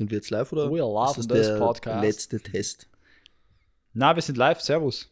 Sind 0.00 0.10
wir 0.10 0.16
jetzt 0.16 0.30
live 0.30 0.50
oder 0.54 0.72
We 0.72 0.78
love 0.78 1.20
ist 1.20 1.30
das 1.30 1.48
der 1.48 1.58
podcast. 1.58 2.02
letzte 2.02 2.40
Test? 2.40 2.88
Na, 3.92 4.16
wir 4.16 4.22
sind 4.22 4.38
live. 4.38 4.58
Servus. 4.58 5.10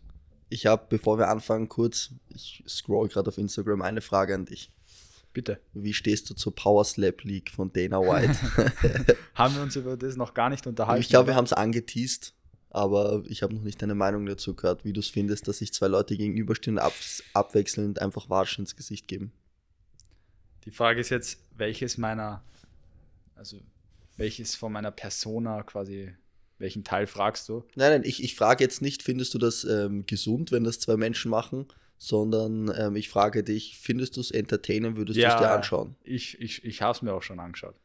Ich 0.48 0.64
habe, 0.64 0.86
bevor 0.88 1.18
wir 1.18 1.28
anfangen, 1.28 1.68
kurz, 1.68 2.14
ich 2.30 2.64
scroll 2.66 3.08
gerade 3.08 3.28
auf 3.28 3.36
Instagram, 3.36 3.82
eine 3.82 4.00
Frage 4.00 4.34
an 4.34 4.46
dich. 4.46 4.72
Bitte. 5.34 5.60
Wie 5.74 5.92
stehst 5.92 6.30
du 6.30 6.34
zur 6.34 6.54
Power 6.54 6.86
Slap 6.86 7.22
League 7.22 7.50
von 7.50 7.70
Dana 7.70 8.00
White? 8.00 9.18
Haben 9.34 9.56
wir 9.56 9.62
uns 9.62 9.76
über 9.76 9.98
das 9.98 10.16
noch 10.16 10.32
gar 10.32 10.48
nicht 10.48 10.66
unterhalten? 10.66 11.02
ich 11.02 11.10
glaube, 11.10 11.26
wir 11.26 11.36
haben 11.36 11.44
es 11.44 11.52
angeteased, 11.52 12.32
aber 12.70 13.22
ich 13.28 13.42
habe 13.42 13.54
noch 13.54 13.64
nicht 13.64 13.82
deine 13.82 13.94
Meinung 13.94 14.24
dazu 14.24 14.54
gehört, 14.54 14.86
wie 14.86 14.94
du 14.94 15.00
es 15.00 15.10
findest, 15.10 15.48
dass 15.48 15.58
sich 15.58 15.74
zwei 15.74 15.88
Leute 15.88 16.16
gegenüberstehen 16.16 16.78
und 16.78 16.82
ab, 16.82 16.94
abwechselnd 17.34 18.00
einfach 18.00 18.30
Watsch 18.30 18.58
ins 18.58 18.74
Gesicht 18.74 19.06
geben. 19.06 19.32
Die 20.64 20.70
Frage 20.70 21.02
ist 21.02 21.10
jetzt, 21.10 21.38
welches 21.58 21.98
meiner, 21.98 22.42
also 23.34 23.60
welches 24.18 24.56
von 24.56 24.72
meiner 24.72 24.90
Persona 24.90 25.62
quasi, 25.62 26.12
welchen 26.58 26.84
Teil 26.84 27.06
fragst 27.06 27.48
du? 27.48 27.64
Nein, 27.76 27.92
nein, 27.92 28.02
ich, 28.04 28.22
ich 28.22 28.34
frage 28.34 28.62
jetzt 28.62 28.82
nicht, 28.82 29.02
findest 29.02 29.32
du 29.32 29.38
das 29.38 29.64
ähm, 29.64 30.04
gesund, 30.06 30.52
wenn 30.52 30.64
das 30.64 30.80
zwei 30.80 30.96
Menschen 30.96 31.30
machen, 31.30 31.66
sondern 31.96 32.70
ähm, 32.76 32.96
ich 32.96 33.08
frage 33.08 33.42
dich, 33.42 33.78
findest 33.78 34.16
du 34.16 34.20
es 34.20 34.30
entertaining, 34.30 34.96
würdest 34.96 35.18
du 35.18 35.24
es 35.24 35.36
dir 35.36 35.50
anschauen? 35.50 35.94
Ich, 36.02 36.40
ich, 36.40 36.64
ich 36.64 36.82
habe 36.82 36.92
es 36.92 37.02
mir 37.02 37.14
auch 37.14 37.22
schon 37.22 37.40
angeschaut. 37.40 37.76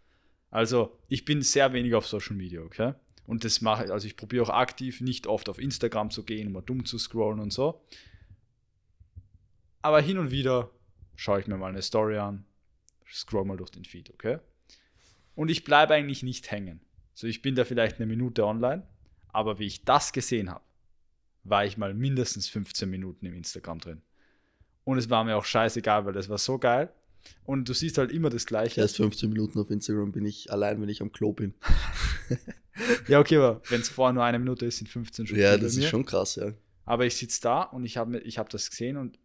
Also, 0.49 0.97
ich 1.07 1.23
bin 1.23 1.41
sehr 1.41 1.71
wenig 1.73 1.95
auf 1.95 2.07
Social 2.07 2.35
Media, 2.35 2.61
okay? 2.61 2.93
Und 3.25 3.45
das 3.45 3.61
mache 3.61 3.85
ich, 3.85 3.91
also 3.91 4.05
ich 4.05 4.17
probiere 4.17 4.43
auch 4.43 4.49
aktiv 4.49 5.01
nicht 5.01 5.27
oft 5.27 5.49
auf 5.49 5.57
Instagram 5.57 6.11
zu 6.11 6.23
gehen, 6.23 6.47
um 6.47 6.53
mal 6.53 6.61
dumm 6.61 6.85
zu 6.85 6.97
scrollen 6.97 7.39
und 7.39 7.53
so. 7.53 7.81
Aber 9.81 10.01
hin 10.01 10.17
und 10.17 10.31
wieder 10.31 10.69
schaue 11.15 11.39
ich 11.39 11.47
mir 11.47 11.57
mal 11.57 11.69
eine 11.69 11.81
Story 11.81 12.17
an, 12.17 12.45
scroll 13.11 13.45
mal 13.45 13.57
durch 13.57 13.71
den 13.71 13.85
Feed, 13.85 14.11
okay? 14.11 14.39
Und 15.35 15.49
ich 15.49 15.63
bleibe 15.63 15.93
eigentlich 15.93 16.23
nicht 16.23 16.51
hängen. 16.51 16.81
So, 17.13 17.27
ich 17.27 17.41
bin 17.41 17.55
da 17.55 17.65
vielleicht 17.65 17.97
eine 17.97 18.05
Minute 18.05 18.45
online, 18.45 18.87
aber 19.29 19.59
wie 19.59 19.65
ich 19.65 19.85
das 19.85 20.13
gesehen 20.13 20.49
habe, 20.49 20.63
war 21.43 21.65
ich 21.65 21.77
mal 21.77 21.93
mindestens 21.93 22.47
15 22.49 22.89
Minuten 22.89 23.25
im 23.25 23.33
Instagram 23.33 23.79
drin. 23.79 24.01
Und 24.83 24.97
es 24.97 25.09
war 25.09 25.23
mir 25.23 25.37
auch 25.37 25.45
scheißegal, 25.45 26.05
weil 26.05 26.13
das 26.13 26.29
war 26.29 26.37
so 26.37 26.57
geil. 26.57 26.91
Und 27.45 27.69
du 27.69 27.73
siehst 27.73 27.97
halt 27.97 28.11
immer 28.11 28.29
das 28.29 28.45
Gleiche. 28.45 28.81
Erst 28.81 28.97
15 28.97 29.29
Minuten 29.29 29.59
auf 29.59 29.69
Instagram 29.69 30.11
bin 30.11 30.25
ich 30.25 30.51
allein, 30.51 30.81
wenn 30.81 30.89
ich 30.89 31.01
am 31.01 31.11
Klo 31.11 31.33
bin. 31.33 31.53
Ja, 33.07 33.19
okay, 33.19 33.37
aber 33.37 33.61
wenn 33.69 33.81
es 33.81 33.89
vorher 33.89 34.13
nur 34.13 34.23
eine 34.23 34.39
Minute 34.39 34.65
ist, 34.65 34.77
sind 34.77 34.87
15 34.87 35.27
schon 35.27 35.37
Ja, 35.37 35.57
das 35.57 35.75
ist 35.75 35.89
schon 35.89 36.05
krass, 36.05 36.35
ja. 36.35 36.53
Aber 36.85 37.05
ich 37.05 37.15
sitze 37.15 37.41
da 37.41 37.61
und 37.63 37.85
ich 37.85 37.97
habe 37.97 38.19
ich 38.19 38.37
hab 38.37 38.49
das 38.49 38.69
gesehen 38.69 38.97
und 38.97 39.19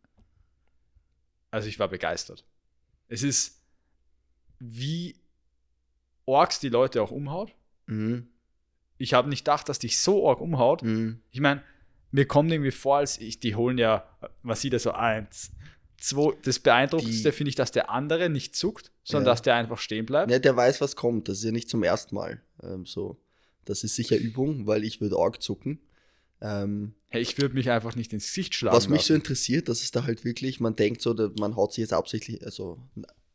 also 1.50 1.68
ich 1.68 1.78
war 1.78 1.88
begeistert. 1.88 2.44
Es 3.08 3.22
ist, 3.22 3.62
wie 4.58 5.16
Orks 6.28 6.60
die 6.60 6.68
Leute 6.68 7.02
auch 7.02 7.10
umhaut. 7.10 7.50
Mhm. 7.86 8.28
Ich 8.98 9.14
habe 9.14 9.28
nicht 9.28 9.44
gedacht, 9.44 9.68
dass 9.68 9.78
dich 9.78 9.98
so 9.98 10.22
Org 10.22 10.40
umhaut. 10.40 10.82
Mhm. 10.82 11.20
Ich 11.30 11.40
meine, 11.40 11.62
mir 12.10 12.26
kommt 12.26 12.50
irgendwie 12.52 12.70
vor, 12.70 12.98
als 12.98 13.18
ich, 13.18 13.40
die 13.40 13.54
holen 13.54 13.78
ja, 13.78 14.04
was 14.42 14.60
sieht 14.60 14.72
er 14.72 14.78
so, 14.78 14.92
eins, 14.92 15.50
zwei. 15.98 16.32
Das 16.42 16.58
Beeindruckendste 16.58 17.32
finde 17.32 17.50
ich, 17.50 17.54
dass 17.54 17.70
der 17.70 17.90
andere 17.90 18.28
nicht 18.28 18.54
zuckt, 18.56 18.90
sondern 19.04 19.26
Ja. 19.26 19.32
dass 19.32 19.42
der 19.42 19.54
einfach 19.56 19.78
stehen 19.78 20.06
bleibt. 20.06 20.30
Ja, 20.30 20.38
der 20.38 20.56
weiß, 20.56 20.80
was 20.80 20.96
kommt. 20.96 21.28
Das 21.28 21.38
ist 21.38 21.44
ja 21.44 21.52
nicht 21.52 21.68
zum 21.70 21.82
ersten 21.82 22.14
Mal 22.14 22.40
ähm, 22.62 22.84
so. 22.86 23.18
Das 23.64 23.84
ist 23.84 23.94
sicher 23.96 24.16
Übung, 24.16 24.66
weil 24.66 24.84
ich 24.84 25.00
würde 25.00 25.16
arg 25.18 25.42
zucken. 25.42 25.80
Ähm, 26.40 26.94
Hey, 27.10 27.22
ich 27.22 27.38
würde 27.38 27.54
mich 27.54 27.70
einfach 27.70 27.96
nicht 27.96 28.12
ins 28.12 28.26
Gesicht 28.26 28.54
schlagen. 28.54 28.76
was 28.76 28.88
mich 28.88 29.02
so 29.02 29.14
lassen. 29.14 29.22
interessiert, 29.22 29.68
das 29.68 29.82
ist 29.82 29.96
da 29.96 30.04
halt 30.04 30.24
wirklich, 30.26 30.60
man 30.60 30.76
denkt 30.76 31.00
so, 31.00 31.14
man 31.38 31.56
haut 31.56 31.72
sich 31.72 31.82
jetzt 31.82 31.92
absichtlich, 31.94 32.44
also 32.44 32.78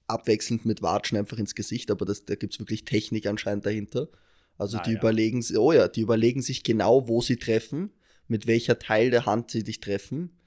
abwechselnd 0.08 0.66
mit 0.66 0.82
Watschen 0.82 1.18
einfach 1.18 1.38
ins 1.38 1.56
Gesicht, 1.56 1.92
aber 1.92 2.06
das, 2.06 2.26
da 2.26 2.36
gibt 2.36 2.54
es 2.54 2.60
wirklich 2.60 2.86
Technik 2.86 3.26
anscheinend 3.28 3.66
dahinter. 3.66 4.10
Also 4.58 4.78
Ah, 4.78 4.84
die 4.84 4.92
ja. 4.92 4.98
überlegen, 5.00 5.44
oh 5.58 5.72
ja, 5.72 5.88
die 5.88 6.02
überlegen 6.02 6.42
sich 6.42 6.64
genau, 6.64 7.08
wo 7.08 7.22
sie 7.22 7.38
treffen, 7.38 7.92
mit 8.28 8.48
welcher 8.48 8.78
Teil 8.80 9.10
der 9.12 9.26
Hand 9.26 9.52
sie 9.52 9.64
dich 9.64 9.80
treffen. 9.80 10.38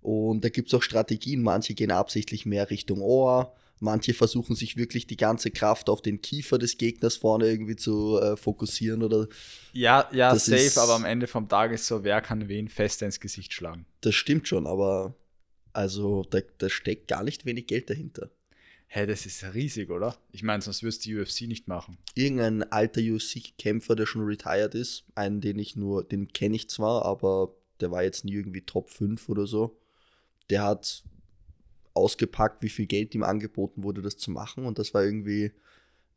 Und 0.00 0.44
da 0.44 0.48
gibt 0.48 0.68
es 0.68 0.74
auch 0.74 0.82
Strategien. 0.82 1.42
Manche 1.42 1.74
gehen 1.74 1.90
absichtlich 1.90 2.46
mehr 2.46 2.70
Richtung 2.70 3.02
Ohr, 3.02 3.54
manche 3.80 4.14
versuchen 4.14 4.56
sich 4.56 4.76
wirklich 4.76 5.06
die 5.06 5.16
ganze 5.18 5.50
Kraft 5.50 5.88
auf 5.90 6.00
den 6.02 6.22
Kiefer 6.22 6.58
des 6.58 6.78
Gegners 6.78 7.16
vorne 7.16 7.46
irgendwie 7.48 7.76
zu 7.76 8.18
äh, 8.18 8.36
fokussieren 8.36 9.02
oder 9.02 9.28
Ja, 9.72 10.08
ja, 10.12 10.32
Das 10.32 10.46
safe, 10.46 10.56
ist- 10.62 10.78
aber 10.78 10.94
am 10.94 11.04
Ende 11.04 11.26
vom 11.26 11.48
Tag 11.48 11.72
ist 11.72 11.86
so, 11.86 12.02
wer 12.02 12.20
kann 12.22 12.48
wen 12.48 12.68
fester 12.68 13.06
ins 13.06 13.20
Gesicht 13.20 13.52
schlagen? 13.52 13.84
das 14.00 14.14
stimmt 14.14 14.48
schon, 14.48 14.66
aber 14.66 15.14
also 15.72 16.24
da, 16.24 16.40
da 16.58 16.68
steckt 16.70 17.08
gar 17.08 17.22
nicht 17.22 17.44
wenig 17.44 17.66
Geld 17.66 17.90
dahinter. 17.90 18.30
Hä, 18.92 19.06
das 19.06 19.24
ist 19.24 19.44
riesig, 19.54 19.88
oder? 19.90 20.16
Ich 20.32 20.42
meine, 20.42 20.62
sonst 20.62 20.82
würdest 20.82 21.06
du 21.06 21.10
die 21.10 21.18
UFC 21.20 21.42
nicht 21.42 21.68
machen. 21.68 21.96
Irgendein 22.16 22.64
alter 22.72 23.00
UFC-Kämpfer, 23.00 23.94
der 23.94 24.04
schon 24.04 24.24
retired 24.24 24.74
ist, 24.74 25.04
einen, 25.14 25.40
den 25.40 25.60
ich 25.60 25.76
nur, 25.76 26.02
den 26.02 26.32
kenne 26.32 26.56
ich 26.56 26.68
zwar, 26.68 27.04
aber 27.04 27.54
der 27.78 27.92
war 27.92 28.02
jetzt 28.02 28.24
nie 28.24 28.32
irgendwie 28.32 28.62
Top 28.62 28.90
5 28.90 29.28
oder 29.28 29.46
so. 29.46 29.78
Der 30.50 30.64
hat 30.64 31.04
ausgepackt, 31.94 32.64
wie 32.64 32.68
viel 32.68 32.86
Geld 32.86 33.14
ihm 33.14 33.22
angeboten 33.22 33.84
wurde, 33.84 34.02
das 34.02 34.16
zu 34.16 34.32
machen. 34.32 34.66
Und 34.66 34.80
das 34.80 34.92
war 34.92 35.04
irgendwie 35.04 35.52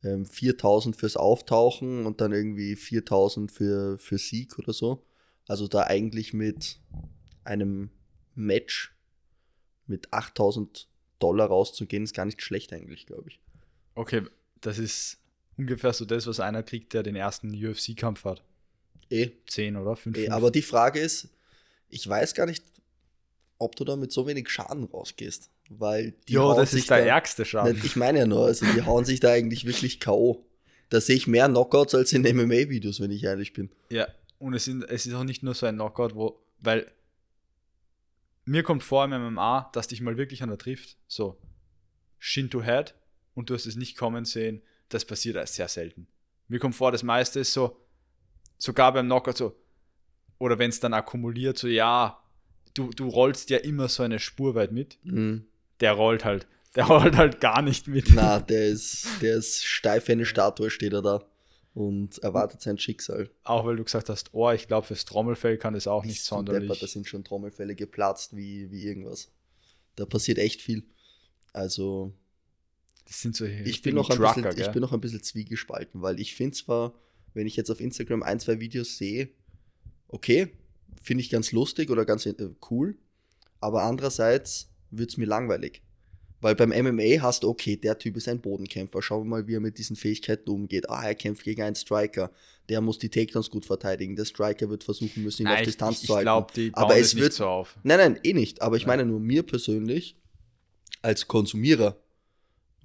ähm, 0.04 0.26
4000 0.26 0.96
fürs 0.96 1.16
Auftauchen 1.16 2.08
und 2.08 2.22
dann 2.22 2.34
irgendwie 2.34 2.76
4000 2.76 3.52
für, 3.52 4.00
für 4.00 4.18
Sieg 4.18 4.58
oder 4.58 4.74
so. 4.74 5.06
Also 5.48 5.68
da 5.68 5.84
eigentlich 5.84 6.34
mit 6.34 6.80
einem 7.44 7.92
Match 8.34 8.98
mit 9.86 10.12
8000 10.12 10.90
Dollar 11.24 11.48
rauszugehen, 11.48 12.04
ist 12.04 12.14
gar 12.14 12.26
nicht 12.26 12.42
schlecht 12.42 12.74
eigentlich, 12.74 13.06
glaube 13.06 13.30
ich. 13.30 13.40
Okay, 13.96 14.24
das 14.62 14.78
ist 14.78 15.18
ungefähr 15.58 15.94
so 15.94 16.06
das, 16.06 16.28
was 16.28 16.40
einer 16.40 16.64
kriegt, 16.64 16.94
der 16.94 17.04
den 17.04 17.16
ersten 17.16 17.54
UFC-Kampf 17.54 18.26
hat. 18.26 18.44
Eh, 19.10 19.32
10 19.48 19.78
oder 19.78 19.96
5. 19.96 20.18
Eh, 20.18 20.30
aber 20.30 20.52
die 20.52 20.62
Frage 20.62 21.00
ist, 21.00 21.30
ich 21.90 22.08
weiß 22.08 22.34
gar 22.34 22.46
nicht, 22.46 22.64
ob 23.58 23.76
du 23.76 23.86
da 23.86 23.96
mit 23.96 24.12
so 24.12 24.28
wenig 24.28 24.50
Schaden 24.50 24.84
rausgehst. 24.84 25.50
Weil 25.70 26.14
die 26.28 26.34
jo, 26.34 26.44
hauen 26.44 26.58
das 26.58 26.72
sich 26.72 26.82
ist 26.82 26.90
der 26.90 27.00
da, 27.00 27.06
ärgste 27.06 27.46
Schaden. 27.46 27.74
Nein, 27.74 27.82
Ich 27.86 27.96
meine 27.96 28.20
ja 28.20 28.26
nur, 28.26 28.46
also 28.46 28.66
die 28.66 28.82
hauen 28.82 29.06
sich 29.06 29.20
da 29.20 29.32
eigentlich 29.32 29.66
wirklich 29.66 30.00
K.O. 30.00 30.46
Da 30.90 31.00
sehe 31.00 31.16
ich 31.16 31.26
mehr 31.28 31.48
Knockouts 31.48 31.96
als 31.96 32.12
in 32.14 32.24
MMA-Videos, 32.24 33.00
wenn 33.00 33.12
ich 33.12 33.24
ehrlich 33.24 33.54
bin. 33.54 33.70
Ja, 33.90 34.08
und 34.40 34.54
es, 34.54 34.66
sind, 34.66 34.84
es 34.90 35.06
ist 35.06 35.14
auch 35.14 35.24
nicht 35.24 35.42
nur 35.42 35.54
so 35.54 35.66
ein 35.66 35.76
Knockout, 35.76 36.16
wo, 36.16 36.40
weil 36.60 36.92
mir 38.46 38.64
kommt 38.64 38.84
vor 38.84 39.06
im 39.06 39.12
MMA, 39.12 39.70
dass 39.74 39.88
dich 39.88 40.02
mal 40.02 40.18
wirklich 40.18 40.44
einer 40.44 40.58
trifft, 40.58 40.98
so 41.08 41.40
Shin 42.20 42.50
to 42.50 42.62
Head 42.64 42.96
und 43.34 43.50
du 43.50 43.54
hast 43.54 43.66
es 43.66 43.76
nicht 43.76 43.98
kommen 43.98 44.26
sehen, 44.26 44.62
das 44.90 45.06
passiert 45.06 45.36
erst 45.36 45.56
sehr 45.56 45.68
selten. 45.68 46.08
Mir 46.48 46.60
kommt 46.60 46.76
vor, 46.76 46.92
das 46.92 47.04
meiste 47.04 47.40
ist 47.40 47.54
so, 47.54 47.78
sogar 48.58 48.94
beim 48.94 49.06
Knockout 49.08 49.38
so, 49.38 49.56
oder 50.40 50.60
wenn 50.60 50.70
es 50.70 50.80
dann 50.80 50.94
akkumuliert, 50.94 51.58
so 51.58 51.68
ja, 51.68 52.22
du, 52.74 52.90
du 52.92 53.08
rollst 53.08 53.50
ja 53.50 53.58
immer 53.60 53.88
so 53.88 54.04
eine 54.04 54.20
Spur 54.20 54.56
weit 54.56 54.72
mit, 54.72 54.98
Mhm. 55.04 55.46
der 55.80 55.94
rollt 55.94 56.26
halt, 56.26 56.48
der 56.76 56.86
rollt 56.88 57.16
halt 57.18 57.40
gar 57.40 57.62
nicht 57.62 57.88
mit. 57.88 58.12
Na, 58.14 58.40
der 58.40 58.68
ist, 58.68 59.08
der 59.22 59.36
ist 59.38 59.64
steif 59.66 60.08
wie 60.08 60.14
eine 60.14 60.26
Statue, 60.26 60.70
steht 60.70 60.94
er 60.94 61.02
da 61.02 61.24
und 61.74 62.20
erwartet 62.20 62.62
sein 62.62 62.78
Schicksal. 62.78 63.30
Auch 63.44 63.66
weil 63.66 63.76
du 63.76 63.84
gesagt 63.84 64.10
hast, 64.10 64.34
oh, 64.34 64.52
ich 64.52 64.68
glaube, 64.68 64.88
fürs 64.88 65.06
Trommelfell 65.06 65.58
kann 65.58 65.74
das 65.74 65.88
auch 65.88 66.06
nicht 66.06 66.30
du 66.30 66.36
deppert, 66.44 66.54
Da 66.54 66.60
sonderlich. 66.62 66.92
sind 66.92 67.08
schon 67.08 67.24
Trommelfälle 67.24 67.76
geplatzt 67.76 68.36
wie, 68.36 68.70
wie 68.72 68.84
irgendwas. 68.84 69.32
Da 69.96 70.06
passiert 70.06 70.38
echt 70.38 70.62
viel. 70.62 70.84
Also, 71.52 72.14
Das 73.06 73.22
sind 73.22 73.36
so 73.36 73.46
ich 73.46 73.82
bin, 73.82 73.96
noch 73.96 74.10
ein 74.10 74.20
bisschen, 74.20 74.58
ich 74.58 74.72
bin 74.72 74.82
noch 74.82 74.94
ein 74.94 75.02
bisschen 75.02 75.24
zwiegespalten, 75.24 76.02
weil 76.02 76.20
ich 76.20 76.36
finde 76.36 76.56
zwar, 76.56 76.94
wenn 77.34 77.48
ich 77.48 77.56
jetzt 77.56 77.72
auf 77.72 77.80
Instagram 77.80 78.24
ein, 78.24 78.40
zwei 78.40 78.60
Videos 78.60 78.98
sehe, 78.98 79.30
okay, 80.08 80.50
finde 81.02 81.22
ich 81.22 81.30
ganz 81.30 81.52
lustig 81.52 81.90
oder 81.90 82.06
ganz 82.06 82.26
äh, 82.26 82.36
cool, 82.70 82.98
aber 83.60 83.84
andererseits 83.84 84.70
wird 84.92 85.10
es 85.10 85.18
mir 85.18 85.26
langweilig. 85.26 85.82
Weil 86.44 86.56
beim 86.56 86.70
MMA 86.70 87.22
hast 87.22 87.44
du, 87.44 87.50
okay, 87.50 87.78
der 87.78 87.98
Typ 87.98 88.18
ist 88.18 88.28
ein 88.28 88.40
Bodenkämpfer, 88.42 89.02
schauen 89.02 89.24
wir 89.24 89.30
mal, 89.30 89.48
wie 89.48 89.56
er 89.56 89.60
mit 89.62 89.78
diesen 89.78 89.96
Fähigkeiten 89.96 90.50
umgeht. 90.50 90.90
Ah, 90.90 91.04
er 91.06 91.16
kämpft 91.16 91.44
gegen 91.44 91.62
einen 91.62 91.76
Striker, 91.76 92.32
der 92.70 92.82
muss 92.82 93.00
die 93.00 93.10
Takedowns 93.10 93.50
gut 93.50 93.66
verteidigen, 93.66 94.16
der 94.16 94.26
Striker 94.26 94.70
wird 94.70 94.84
versuchen 94.84 95.24
müssen, 95.24 95.44
ihn 95.44 95.48
auf 95.48 95.54
Nein, 95.54 95.62
ich, 95.62 95.68
Distanz 95.70 95.96
ich, 95.98 96.02
ich 96.04 96.08
zu 96.08 96.14
halten. 96.16 96.26
glaube, 96.26 96.54
die 96.54 96.72
Aber 96.74 96.98
es 96.98 97.14
nicht 97.14 97.24
wird- 97.24 97.34
so 97.34 97.48
auf. 97.48 97.78
Nein, 97.84 97.98
nein, 97.98 98.20
eh 98.24 98.34
nicht. 98.34 98.62
Aber 98.62 98.76
ich 98.76 98.86
Nein. 98.86 98.98
meine 99.00 99.10
nur 99.10 99.20
mir 99.22 99.44
persönlich, 99.44 100.18
als 101.02 101.28
Konsumierer, 101.28 101.96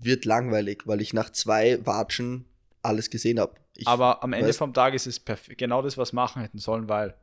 wird 0.00 0.24
langweilig, 0.24 0.82
weil 0.86 1.00
ich 1.00 1.12
nach 1.12 1.30
zwei 1.30 1.84
Watschen 1.84 2.44
alles 2.82 3.10
gesehen 3.10 3.40
habe. 3.40 3.54
Aber 3.84 4.22
am 4.22 4.32
Ende 4.32 4.50
weißt- 4.50 4.56
vom 4.58 4.72
Tag 4.72 4.94
ist 4.94 5.06
es 5.08 5.20
genau 5.56 5.82
das, 5.82 5.98
was 5.98 6.12
machen 6.12 6.42
hätten 6.42 6.58
sollen, 6.58 6.88
weil 6.88 7.14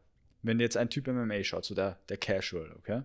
wenn 0.43 0.59
jetzt 0.59 0.75
ein 0.75 0.89
Typ 0.89 1.07
MMA 1.07 1.43
schaut, 1.45 1.63
so 1.65 1.73
der, 1.73 1.97
der 2.09 2.17
Casual, 2.17 2.73
okay? 2.77 3.01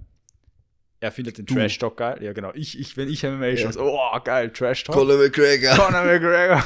Er 1.01 1.11
findet 1.11 1.39
den. 1.39 1.47
Trash 1.47 1.79
Talk 1.79 1.97
geil. 1.97 2.23
Ja, 2.23 2.33
genau. 2.33 2.53
Ich, 2.55 2.79
ich 2.79 2.97
wenn 2.97 3.09
ich 3.09 3.23
MMA 3.23 3.47
Ja. 3.47 3.57
schaue, 3.57 3.73
so, 3.73 3.99
oh, 3.99 4.21
geil, 4.23 4.51
Trash 4.51 4.85
Talk. 4.85 4.95
Conor 4.95 5.17
McGregor. 5.17 5.75
Conor 5.75 6.05
McGregor. 6.05 6.63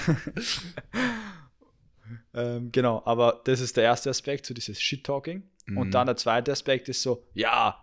ähm, 2.35 2.73
genau, 2.73 3.03
aber 3.05 3.43
das 3.45 3.61
ist 3.61 3.77
der 3.77 3.85
erste 3.85 4.11
Aspekt, 4.11 4.47
so 4.47 4.53
dieses 4.53 4.81
Shit-Talking. 4.81 5.45
Mhm. 5.67 5.79
Und 5.79 5.93
dann 5.93 6.07
der 6.07 6.17
zweite 6.17 6.53
Aspekt 6.53 6.89
ist 6.89 7.03
so, 7.03 7.25
ja, 7.33 7.81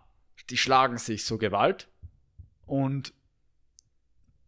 die 0.49 0.57
schlagen 0.57 0.97
sich 0.97 1.25
so 1.25 1.37
Gewalt 1.37 1.87
und 2.65 3.13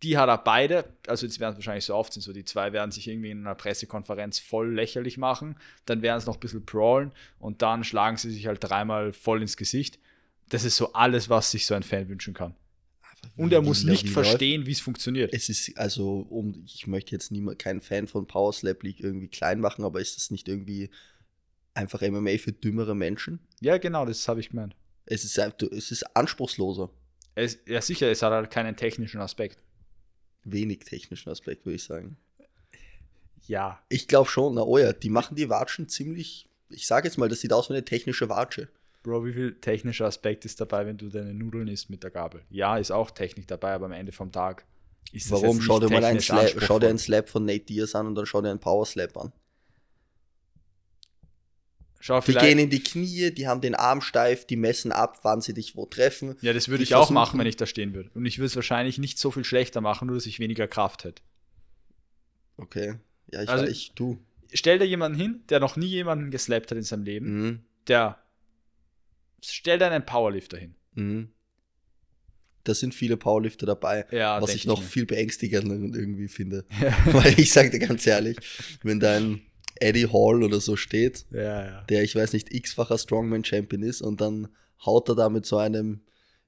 die 0.04 0.18
hat 0.18 0.28
er 0.28 0.38
beide, 0.38 0.84
also 1.08 1.26
jetzt 1.26 1.40
werden 1.40 1.54
es 1.54 1.60
wahrscheinlich 1.60 1.86
so 1.86 1.96
oft 1.96 2.12
sind, 2.12 2.22
so 2.22 2.34
die 2.34 2.44
zwei 2.44 2.74
werden 2.74 2.92
sich 2.92 3.08
irgendwie 3.08 3.32
in 3.32 3.40
einer 3.40 3.56
Pressekonferenz 3.56 4.38
voll 4.38 4.74
lächerlich 4.74 5.18
machen, 5.18 5.56
dann 5.86 6.02
werden 6.02 6.18
es 6.18 6.26
noch 6.26 6.36
ein 6.36 6.40
bisschen 6.42 6.66
brawlen 6.66 7.14
und 7.40 7.62
dann 7.62 7.86
schlagen 7.86 8.18
sie 8.18 8.30
sich 8.30 8.46
halt 8.48 8.62
dreimal 8.62 9.14
voll 9.14 9.42
ins 9.42 9.56
Gesicht. 9.56 10.00
Das 10.50 10.64
ist 10.66 10.76
so 10.76 10.94
alles, 10.94 11.30
was 11.30 11.52
sich 11.52 11.66
so 11.66 11.74
ein 11.74 11.84
Fan 11.84 12.10
wünschen 12.10 12.34
kann. 12.34 12.56
Und 13.38 13.54
er 13.54 13.62
muss 13.62 13.84
nicht 13.84 14.10
verstehen, 14.10 14.66
wie 14.66 14.72
es 14.72 14.82
funktioniert. 14.82 15.34
Es 15.34 15.50
ist 15.50 15.78
also, 15.78 16.20
um, 16.30 16.64
ich 16.66 16.88
möchte 16.88 17.14
jetzt 17.14 17.32
niemand, 17.32 17.58
kein 17.58 17.82
Fan 17.82 18.08
von 18.08 18.28
Power 18.28 18.52
Slap 18.54 18.84
League 18.84 19.00
irgendwie 19.00 19.30
klein 19.30 19.60
machen, 19.60 19.86
aber 19.86 20.02
ist 20.02 20.18
das 20.18 20.30
nicht 20.30 20.48
irgendwie 20.48 20.90
einfach 21.74 22.02
MMA 22.02 22.38
für 22.38 22.52
dümmere 22.52 22.96
Menschen? 22.96 23.40
Ja, 23.62 23.78
genau, 23.78 24.06
das 24.06 24.28
habe 24.28 24.40
ich 24.42 24.50
gemeint. 24.50 24.76
Es 25.06 25.24
ist, 25.24 25.40
einfach- 25.40 25.68
es 25.72 25.92
ist 25.92 26.04
anspruchsloser. 26.16 26.90
Es, 27.36 27.60
ja, 27.66 27.82
sicher, 27.82 28.12
es 28.12 28.22
hat 28.22 28.32
halt 28.32 28.52
keinen 28.52 28.76
technischen 28.76 29.22
Aspekt. 29.22 29.58
Wenig 30.44 30.80
technischen 30.80 31.30
Aspekt, 31.30 31.66
würde 31.66 31.78
ich 31.78 31.84
sagen. 31.84 32.18
Ja. 33.48 33.82
Ich 33.90 34.08
glaube 34.08 34.30
schon, 34.30 34.56
na 34.56 34.62
oh 34.64 34.78
ja, 34.78 34.94
die 34.94 35.10
machen 35.10 35.36
die 35.36 35.50
Watschen 35.50 35.88
ziemlich, 35.90 36.48
ich 36.70 36.86
sage 36.88 37.08
jetzt 37.08 37.18
mal, 37.18 37.30
das 37.30 37.42
sieht 37.42 37.54
aus 37.54 37.70
wie 37.70 37.74
eine 37.74 37.86
technische 37.86 38.30
Watsche. 38.30 38.68
Bro, 39.04 39.26
wie 39.26 39.34
viel 39.34 39.60
technischer 39.60 40.06
Aspekt 40.06 40.46
ist 40.46 40.60
dabei, 40.62 40.86
wenn 40.86 40.98
du 40.98 41.10
deine 41.10 41.34
Nudeln 41.34 41.68
isst 41.68 41.90
mit 41.90 42.04
der 42.04 42.10
Gabel? 42.10 42.42
Ja, 42.50 42.78
ist 42.78 42.92
auch 42.92 43.12
Technik 43.12 43.48
dabei, 43.48 43.74
aber 43.74 43.86
am 43.88 43.92
Ende 43.92 44.12
vom 44.14 44.32
Tag 44.32 44.66
ist 45.12 45.26
das 45.30 45.42
Warum? 45.42 45.58
jetzt 45.58 45.66
Schau 45.66 45.80
dir 45.80 45.90
mal 45.90 46.04
einen 46.06 46.22
Slap, 46.22 46.56
schau 46.62 46.80
dir 46.80 46.88
einen 46.88 46.98
Slap 46.98 47.28
von 47.30 47.44
Nate 47.46 47.66
Diaz 47.66 47.96
an 47.96 48.08
und 48.08 48.16
dann 48.16 48.26
schau 48.26 48.42
dir 48.42 48.50
einen 48.50 48.60
Power 48.62 48.86
Slap 48.86 49.18
an. 49.18 49.34
Schau, 52.00 52.20
Die 52.20 52.34
gehen 52.34 52.60
in 52.60 52.70
die 52.70 52.84
Knie, 52.84 53.32
die 53.32 53.48
haben 53.48 53.62
den 53.62 53.76
Arm 53.76 54.02
steif, 54.02 54.46
die 54.46 54.58
messen 54.58 54.92
ab, 54.92 55.20
wann 55.24 55.40
sie 55.40 55.54
dich 55.54 55.76
wo 55.78 55.86
treffen. 55.86 56.36
ja, 56.42 56.52
das 56.52 56.68
würde 56.68 56.84
ich 56.84 56.96
auch 56.96 57.10
machen, 57.12 57.40
wenn 57.40 57.48
ich 57.48 57.56
da 57.56 57.66
stehen 57.66 57.94
würde. 57.94 58.10
Und 58.14 58.26
ich 58.26 58.40
würde 58.40 58.48
es 58.48 58.56
wahrscheinlich 58.58 58.98
nicht 58.98 59.18
so 59.20 59.32
viel 59.32 59.46
schlechter 59.46 59.80
machen, 59.80 60.08
nur 60.08 60.16
dass 60.18 60.26
ich 60.26 60.40
weniger 60.40 60.68
Kraft 60.68 61.06
hätte. 61.06 61.22
Okay. 62.58 62.96
Ja, 63.32 63.42
ich, 63.44 63.50
Also- 63.50 63.66
ich 63.66 63.94
du. 63.96 64.18
Stell 64.54 64.80
dir 64.80 64.86
jemanden 64.86 65.18
hin, 65.18 65.44
der 65.50 65.60
noch 65.60 65.78
nie 65.78 65.88
jemanden 65.88 66.30
geslappt 66.30 66.72
hat 66.72 66.78
in 66.78 66.84
seinem 66.84 67.04
Leben, 67.04 67.42
Mhm. 67.42 67.60
der 67.88 68.23
stell 69.44 69.80
dir 69.80 69.90
einen 69.92 70.06
Powerlifter 70.06 70.58
hin. 70.58 70.76
Mhm. 70.94 71.30
Da 72.66 72.74
sind 72.74 72.96
viele 72.96 73.18
Powerlifter 73.18 73.66
dabei, 73.66 74.06
Ja, 74.12 74.42
was 74.42 74.56
ich 74.56 74.66
noch 74.66 74.80
mir. 74.80 74.88
viel 74.88 75.06
beängstigender 75.06 75.76
irgendwie 75.98 76.30
finde. 76.30 76.66
Weil 77.06 77.38
ich 77.38 77.52
sage 77.52 77.70
dir 77.72 77.80
ganz 77.80 78.08
ehrlich, 78.08 78.38
wenn 78.84 79.00
da 79.02 79.18
ein 79.18 79.42
Eddie 79.82 80.08
Hall 80.08 80.44
oder 80.44 80.62
so 80.62 80.78
steht, 80.78 81.26
Ja, 81.32 81.66
ja. 81.66 81.82
der, 81.84 82.04
ich 82.04 82.16
weiß 82.16 82.32
nicht, 82.32 82.54
x-facher 82.54 82.98
Strongman-Champion 82.98 83.84
ist 83.84 84.02
und 84.02 84.22
dann 84.22 84.48
haut 84.86 85.10
er 85.10 85.16
da 85.16 85.30
mit 85.30 85.46
so 85.46 85.58
einem, 85.58 86.02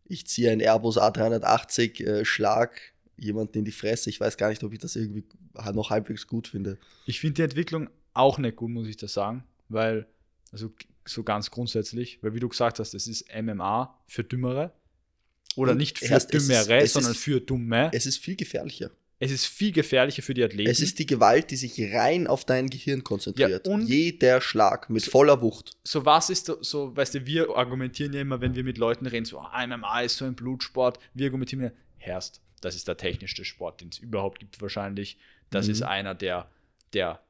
ich 0.06 0.26
ziehe 0.28 0.52
einen 0.52 0.62
Airbus 0.62 0.98
A380 0.98 2.06
äh, 2.06 2.26
Schlag 2.26 2.80
jemanden 3.18 3.58
in 3.60 3.66
die 3.66 3.72
Fresse. 3.72 4.10
Ich 4.10 4.20
weiß 4.22 4.38
gar 4.38 4.50
nicht, 4.50 4.64
ob 4.64 4.72
ich 4.72 4.80
das 4.80 4.96
irgendwie 4.96 5.26
noch 5.74 5.90
halbwegs 5.90 6.28
gut 6.28 6.48
finde. 6.48 6.78
Ich 7.08 7.20
finde 7.20 7.34
die 7.36 7.42
Entwicklung 7.44 7.90
auch 8.14 8.38
nicht 8.38 8.56
gut, 8.56 8.70
muss 8.72 8.88
ich 8.88 8.96
das 8.98 9.12
sagen, 9.14 9.44
weil, 9.68 10.06
also 10.54 10.72
so 11.08 11.24
ganz 11.24 11.52
grundsätzlich, 11.52 12.20
weil 12.22 12.34
wie 12.34 12.40
du 12.40 12.50
gesagt 12.50 12.80
hast, 12.80 12.94
es 12.94 13.08
ist 13.08 13.26
MMA 13.34 13.96
für 14.08 14.24
Dümmere. 14.24 14.72
Oder 15.56 15.72
Und 15.72 15.78
nicht 15.78 16.00
für 16.00 16.06
es 16.14 16.26
ist- 16.26 16.34
Dümmere, 16.34 16.78
es 16.80 16.94
sondern 16.94 17.12
ist- 17.14 17.22
für 17.22 17.40
Dumme. 17.40 17.90
Es 17.94 18.06
ist 18.06 18.18
viel 18.18 18.36
gefährlicher. 18.36 18.92
Es 19.18 19.32
ist 19.32 19.46
viel 19.46 19.72
gefährlicher 19.72 20.22
für 20.22 20.34
die 20.34 20.44
Athleten. 20.44 20.70
Es 20.70 20.82
ist 20.82 21.00
die 21.00 21.06
Gewalt, 21.06 21.50
die 21.50 21.56
sich 21.56 21.80
rein 21.94 22.28
auf 22.28 22.44
dein 22.44 22.70
Gehirn 22.70 23.02
konzentriert. 23.06 23.66
Ja, 23.66 23.72
und- 23.74 23.88
Jeder 23.88 24.42
Schlag 24.42 24.90
mit 24.90 25.06
voller 25.06 25.42
Wucht. 25.42 25.72
so 25.86 26.06
was 26.06 26.30
ist 26.30 26.48
so- 26.48 26.62
so, 26.62 26.96
weißt 26.98 27.16
du, 27.16 27.26
wir 27.26 27.56
argumentieren 27.56 28.12
ja 28.12 28.20
immer, 28.22 28.42
wenn 28.42 28.56
wir 28.56 28.66
mit 28.66 28.78
Leuten 28.78 29.06
reden, 29.06 29.26
so 29.26 29.40
ah, 29.40 29.64
MMA 29.66 30.02
ist 30.02 30.18
so 30.18 30.26
ein 30.26 30.36
Blutsport, 30.36 31.00
wir 31.14 31.28
argumentieren 31.28 31.64
ja, 31.64 31.72
Herst, 31.98 32.42
das 32.60 32.76
ist 32.76 32.88
der 32.90 32.98
technischste 32.98 33.46
Sport, 33.46 33.80
den 33.80 33.88
es 33.90 34.00
überhaupt 34.00 34.40
gibt 34.40 34.62
wahrscheinlich. 34.62 35.18
Das 35.50 35.68
Mhm. 35.68 35.72
ist 35.72 35.82
einer 35.84 36.14
der, 36.14 36.50
der 36.94 37.22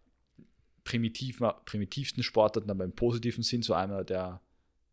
primitiv, 0.85 1.41
primitivsten 1.65 2.23
Sportarten, 2.23 2.69
aber 2.71 2.85
im 2.85 2.93
positiven 2.93 3.43
Sinn, 3.43 3.61
so 3.61 3.73
einer 3.73 4.05
der, 4.05 4.39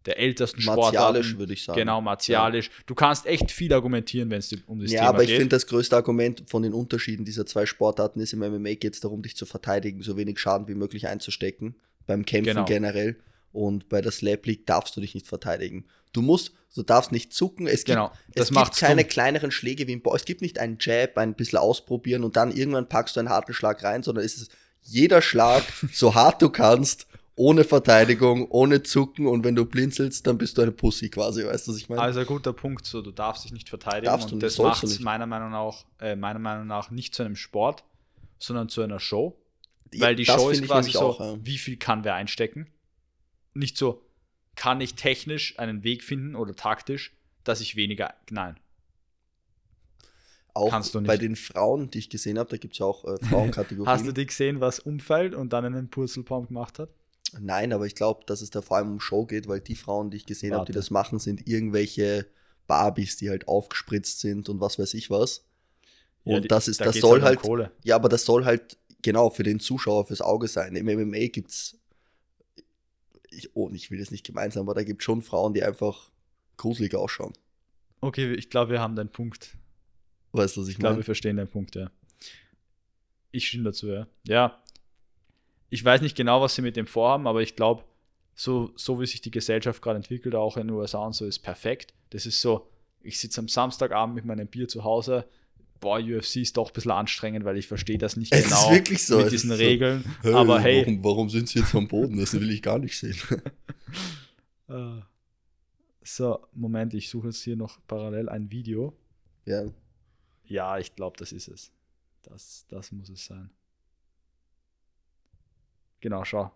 der 0.07 0.19
ältesten 0.19 0.65
Martialisch, 0.65 1.27
Sportarten. 1.29 1.39
würde 1.39 1.53
ich 1.53 1.63
sagen. 1.63 1.79
Genau, 1.79 2.01
martialisch. 2.01 2.71
Du 2.87 2.97
kannst 2.97 3.27
echt 3.27 3.53
viel 3.53 3.73
argumentieren, 3.73 4.29
wenn 4.31 4.41
es 4.41 4.53
um 4.67 4.81
das 4.81 4.91
Ja, 4.91 5.01
Thema 5.03 5.09
aber 5.11 5.23
ich 5.23 5.29
geht. 5.29 5.39
finde, 5.39 5.55
das 5.55 5.69
größte 5.69 5.95
Argument 5.95 6.43
von 6.49 6.65
den 6.65 6.73
Unterschieden 6.73 7.25
dieser 7.25 7.47
zwei 7.47 7.67
Sportarten 7.67 8.19
ist, 8.19 8.33
im 8.33 8.41
MMA 8.41 8.75
geht 8.75 8.95
es 8.95 9.01
darum, 9.01 9.23
dich 9.23 9.37
zu 9.37 9.47
verteidigen, 9.47 10.03
so 10.03 10.17
wenig 10.17 10.41
Schaden 10.41 10.67
wie 10.67 10.75
möglich 10.75 11.07
einzustecken. 11.07 11.77
Beim 12.09 12.25
Kämpfen 12.27 12.55
Genau. 12.55 12.65
generell. 12.65 13.21
Und 13.53 13.89
bei 13.91 14.01
der 14.01 14.11
Slap 14.13 14.47
League 14.47 14.67
darfst 14.67 14.97
du 14.97 15.01
dich 15.03 15.15
nicht 15.15 15.27
verteidigen. 15.29 15.85
Du 16.15 16.23
musst, 16.23 16.53
du 16.75 16.83
darfst 16.83 17.13
nicht 17.13 17.33
zucken. 17.35 17.67
Es 17.67 17.85
gibt, 17.85 17.97
Genau, 17.97 18.11
das 18.35 18.51
es 18.51 18.57
gibt 18.57 18.77
keine 18.79 19.03
dumm. 19.03 19.11
kleineren 19.11 19.51
Schläge 19.51 19.87
wie 19.87 19.93
im 19.93 20.01
Ball. 20.03 20.17
Es 20.17 20.25
gibt 20.25 20.41
nicht 20.41 20.59
einen 20.59 20.79
Jab, 20.81 21.19
ein 21.19 21.35
bisschen 21.35 21.59
ausprobieren 21.59 22.25
und 22.25 22.35
dann 22.37 22.51
irgendwann 22.51 22.89
packst 22.89 23.15
du 23.17 23.21
einen 23.21 23.29
harten 23.29 23.53
Schlag 23.53 23.85
rein, 23.85 24.03
sondern 24.03 24.25
es 24.25 24.37
ist 24.39 24.51
jeder 24.83 25.23
Schlag, 25.23 25.65
so 25.93 26.15
hart 26.15 26.43
du 26.43 26.51
kannst, 26.51 27.07
ohne 27.35 27.65
Verteidigung, 27.65 28.47
ohne 28.51 28.83
Zucken 28.83 29.27
und 29.27 29.45
wenn 29.45 29.55
du 29.55 29.65
blinzelst, 29.65 30.27
dann 30.27 30.37
bist 30.39 30.59
du 30.59 30.63
eine 30.63 30.73
Pussy 30.73 31.09
quasi, 31.09 31.45
weißt 31.45 31.67
du, 31.67 31.73
was 31.73 31.79
ich 31.79 31.89
meine? 31.89 32.03
Also 32.03 32.21
ein 32.21 32.27
guter 32.27 32.53
Punkt, 32.53 32.87
so 32.87 33.01
du 33.01 33.11
darfst 33.11 33.45
dich 33.45 33.53
nicht 33.53 33.69
verteidigen 33.69 34.07
Darfst 34.07 34.31
du 34.31 34.35
und 34.35 34.43
nicht, 34.43 34.59
das 34.59 34.59
macht 34.59 34.83
du 34.83 34.87
es 34.87 35.01
meiner 35.01 35.27
Meinung 35.27 35.51
nach, 35.51 35.85
äh, 36.01 36.15
meiner 36.15 36.39
Meinung 36.39 36.67
nach 36.67 36.91
nicht 36.91 37.15
zu 37.15 37.23
einem 37.23 37.37
Sport, 37.37 37.85
sondern 38.39 38.69
zu 38.69 38.83
einer 38.83 39.01
Show. 39.01 39.39
Ja, 39.93 40.07
Weil 40.07 40.17
die 40.17 40.27
Show 40.27 40.51
ist 40.51 40.65
quasi 40.65 40.93
so, 40.93 41.01
auch, 41.01 41.21
ja. 41.21 41.37
wie 41.43 41.59
viel 41.59 41.77
kann 41.77 42.05
wer 42.05 42.15
einstecken? 42.15 42.69
Nicht 43.55 43.77
so, 43.77 44.03
kann 44.55 44.81
ich 44.81 44.95
technisch 44.95 45.59
einen 45.59 45.85
Weg 45.85 46.03
finden 46.03 46.35
oder 46.35 46.55
taktisch, 46.55 47.13
dass 47.45 47.61
ich 47.61 47.77
weniger. 47.77 48.15
Nein. 48.31 48.57
Auch 50.55 50.71
Kannst 50.71 50.95
du 50.95 51.01
nicht. 51.01 51.07
bei 51.09 51.17
den 51.17 51.35
Frauen, 51.37 51.91
die 51.91 51.99
ich 51.99 52.11
gesehen 52.11 52.39
habe, 52.39 52.51
da 52.51 52.57
gibt 52.59 52.75
es 52.75 52.79
ja 52.81 52.87
auch 52.87 53.05
äh, 53.05 53.19
Frauenkategorien. 53.25 53.87
Hast 53.93 54.07
du 54.07 54.13
die 54.13 54.27
gesehen, 54.27 54.61
was 54.61 54.79
umfällt 54.81 55.35
und 55.35 55.53
dann 55.53 55.65
einen 55.65 55.89
Purzelbaum 55.89 56.47
gemacht 56.49 56.79
hat? 56.79 56.91
Nein, 57.41 57.73
aber 57.73 57.87
ich 57.87 57.95
glaube, 57.95 58.25
dass 58.27 58.43
es 58.43 58.51
da 58.51 58.61
vor 58.61 58.77
allem 58.77 58.91
um 58.93 59.01
Show 59.01 59.25
geht, 59.25 59.49
weil 59.49 59.61
die 59.61 59.77
Frauen, 59.77 60.11
die 60.11 60.19
ich 60.19 60.27
gesehen 60.27 60.53
habe, 60.55 60.67
die 60.67 60.73
das 60.73 60.91
machen, 60.91 61.19
sind 61.19 61.49
irgendwelche 61.49 62.27
Barbies, 62.67 63.17
die 63.17 63.31
halt 63.31 63.49
aufgespritzt 63.49 64.21
sind 64.21 64.51
und 64.51 64.61
was 64.61 64.79
weiß 64.79 64.93
ich 64.95 65.09
was. 65.11 65.47
Und 66.25 66.33
Ja, 66.35 66.41
die- 66.41 66.49
das 66.49 66.69
ist, 66.69 66.81
da 66.81 66.85
das 66.87 67.01
soll 67.01 67.21
um 67.21 67.25
halt, 67.25 67.41
ja, 67.85 67.97
aber 67.97 68.11
das 68.11 68.27
soll 68.27 68.45
halt 68.45 68.77
genau 69.01 69.31
für 69.31 69.43
den 69.45 69.59
Zuschauer, 69.61 70.07
fürs 70.07 70.21
Auge 70.21 70.47
sein. 70.49 70.77
Im 70.77 70.87
MMA 70.87 71.29
gibt's, 71.29 71.79
ich, 73.31 73.57
oh, 73.57 73.71
ich 73.73 73.91
will 73.91 73.99
das 73.99 74.11
nicht 74.11 74.27
gemeinsam, 74.27 74.69
aber 74.69 74.75
da 74.75 74.85
gibt 74.85 75.03
schon 75.03 75.23
Frauen, 75.23 75.55
die 75.55 75.63
einfach 75.65 76.11
gruselig 76.59 76.95
ausschauen. 76.95 77.33
Okay, 78.03 78.35
ich 78.35 78.51
glaube, 78.51 78.73
wir 78.73 78.81
haben 78.81 78.95
deinen 78.95 79.11
Punkt. 79.11 79.57
Weißt 80.33 80.57
du, 80.57 80.61
was 80.63 80.69
ich 80.69 80.75
Ich 80.75 80.79
glaube, 80.79 80.95
meine? 80.95 81.01
wir 81.01 81.05
verstehen 81.05 81.37
den 81.37 81.49
Punkt, 81.49 81.75
ja. 81.75 81.91
Ich 83.31 83.49
stimme 83.49 83.65
dazu, 83.65 83.89
ja. 83.89 84.07
Ja. 84.27 84.63
Ich 85.71 85.85
weiß 85.85 86.01
nicht 86.03 86.17
genau, 86.17 86.41
was 86.43 86.55
sie 86.55 86.63
mit 86.63 86.77
dem 86.77 86.87
vorhaben, 86.87 87.27
aber 87.27 87.41
ich 87.43 87.57
glaube, 87.57 87.85
so, 88.35 88.73
so 88.77 89.01
wie 89.01 89.07
sich 89.07 89.21
die 89.21 89.31
Gesellschaft 89.31 89.81
gerade 89.83 89.97
entwickelt, 89.97 90.35
auch 90.35 90.57
in 90.57 90.67
den 90.69 90.77
USA 90.77 90.99
und 91.07 91.15
so, 91.15 91.25
ist 91.27 91.39
perfekt. 91.41 91.95
Das 92.11 92.27
ist 92.27 92.41
so, 92.41 92.69
ich 93.03 93.19
sitze 93.19 93.41
am 93.41 93.49
Samstagabend 93.49 94.15
mit 94.15 94.25
meinem 94.25 94.47
Bier 94.49 94.69
zu 94.69 94.85
Hause. 94.85 95.27
Boah, 95.81 95.99
UFC 95.99 96.37
ist 96.37 96.57
doch 96.57 96.69
ein 96.69 96.73
bisschen 96.75 96.93
anstrengend, 96.93 97.45
weil 97.45 97.57
ich 97.57 97.67
verstehe 97.67 97.99
das 97.99 98.17
nicht 98.17 98.33
Es 98.33 98.45
genau 98.45 98.67
ist 98.69 98.71
wirklich 98.71 99.05
so. 99.05 99.17
mit 99.17 99.27
es 99.27 99.33
diesen 99.33 99.51
so, 99.51 99.57
Regeln. 99.57 100.05
Hey, 100.23 100.33
aber 100.35 100.61
hey, 100.61 100.83
Warum, 100.83 101.05
warum 101.05 101.29
sind 101.31 101.49
sie 101.49 101.59
jetzt 101.59 101.75
am 101.75 101.89
Boden? 101.89 102.19
Das 102.19 102.33
will 102.35 102.51
ich 102.51 102.63
gar 102.63 102.79
nicht 102.79 102.97
sehen. 102.97 103.17
Äh, 104.69 105.01
So, 106.05 106.41
Moment, 106.53 106.95
ich 106.95 107.09
suche 107.09 107.29
jetzt 107.29 107.43
hier 107.43 107.55
noch 107.57 107.79
parallel 107.87 108.29
ein 108.29 108.51
Video. 108.51 108.93
ja. 109.47 109.65
Ja, 110.45 110.79
ich 110.79 110.95
glaube, 110.95 111.17
das 111.17 111.33
ist 111.33 111.49
es. 111.49 111.73
Das, 112.23 112.67
das 112.69 112.93
muss 112.93 113.09
es 113.09 113.25
sein. 113.27 113.51
Genau, 116.01 116.25
schau. 116.25 116.53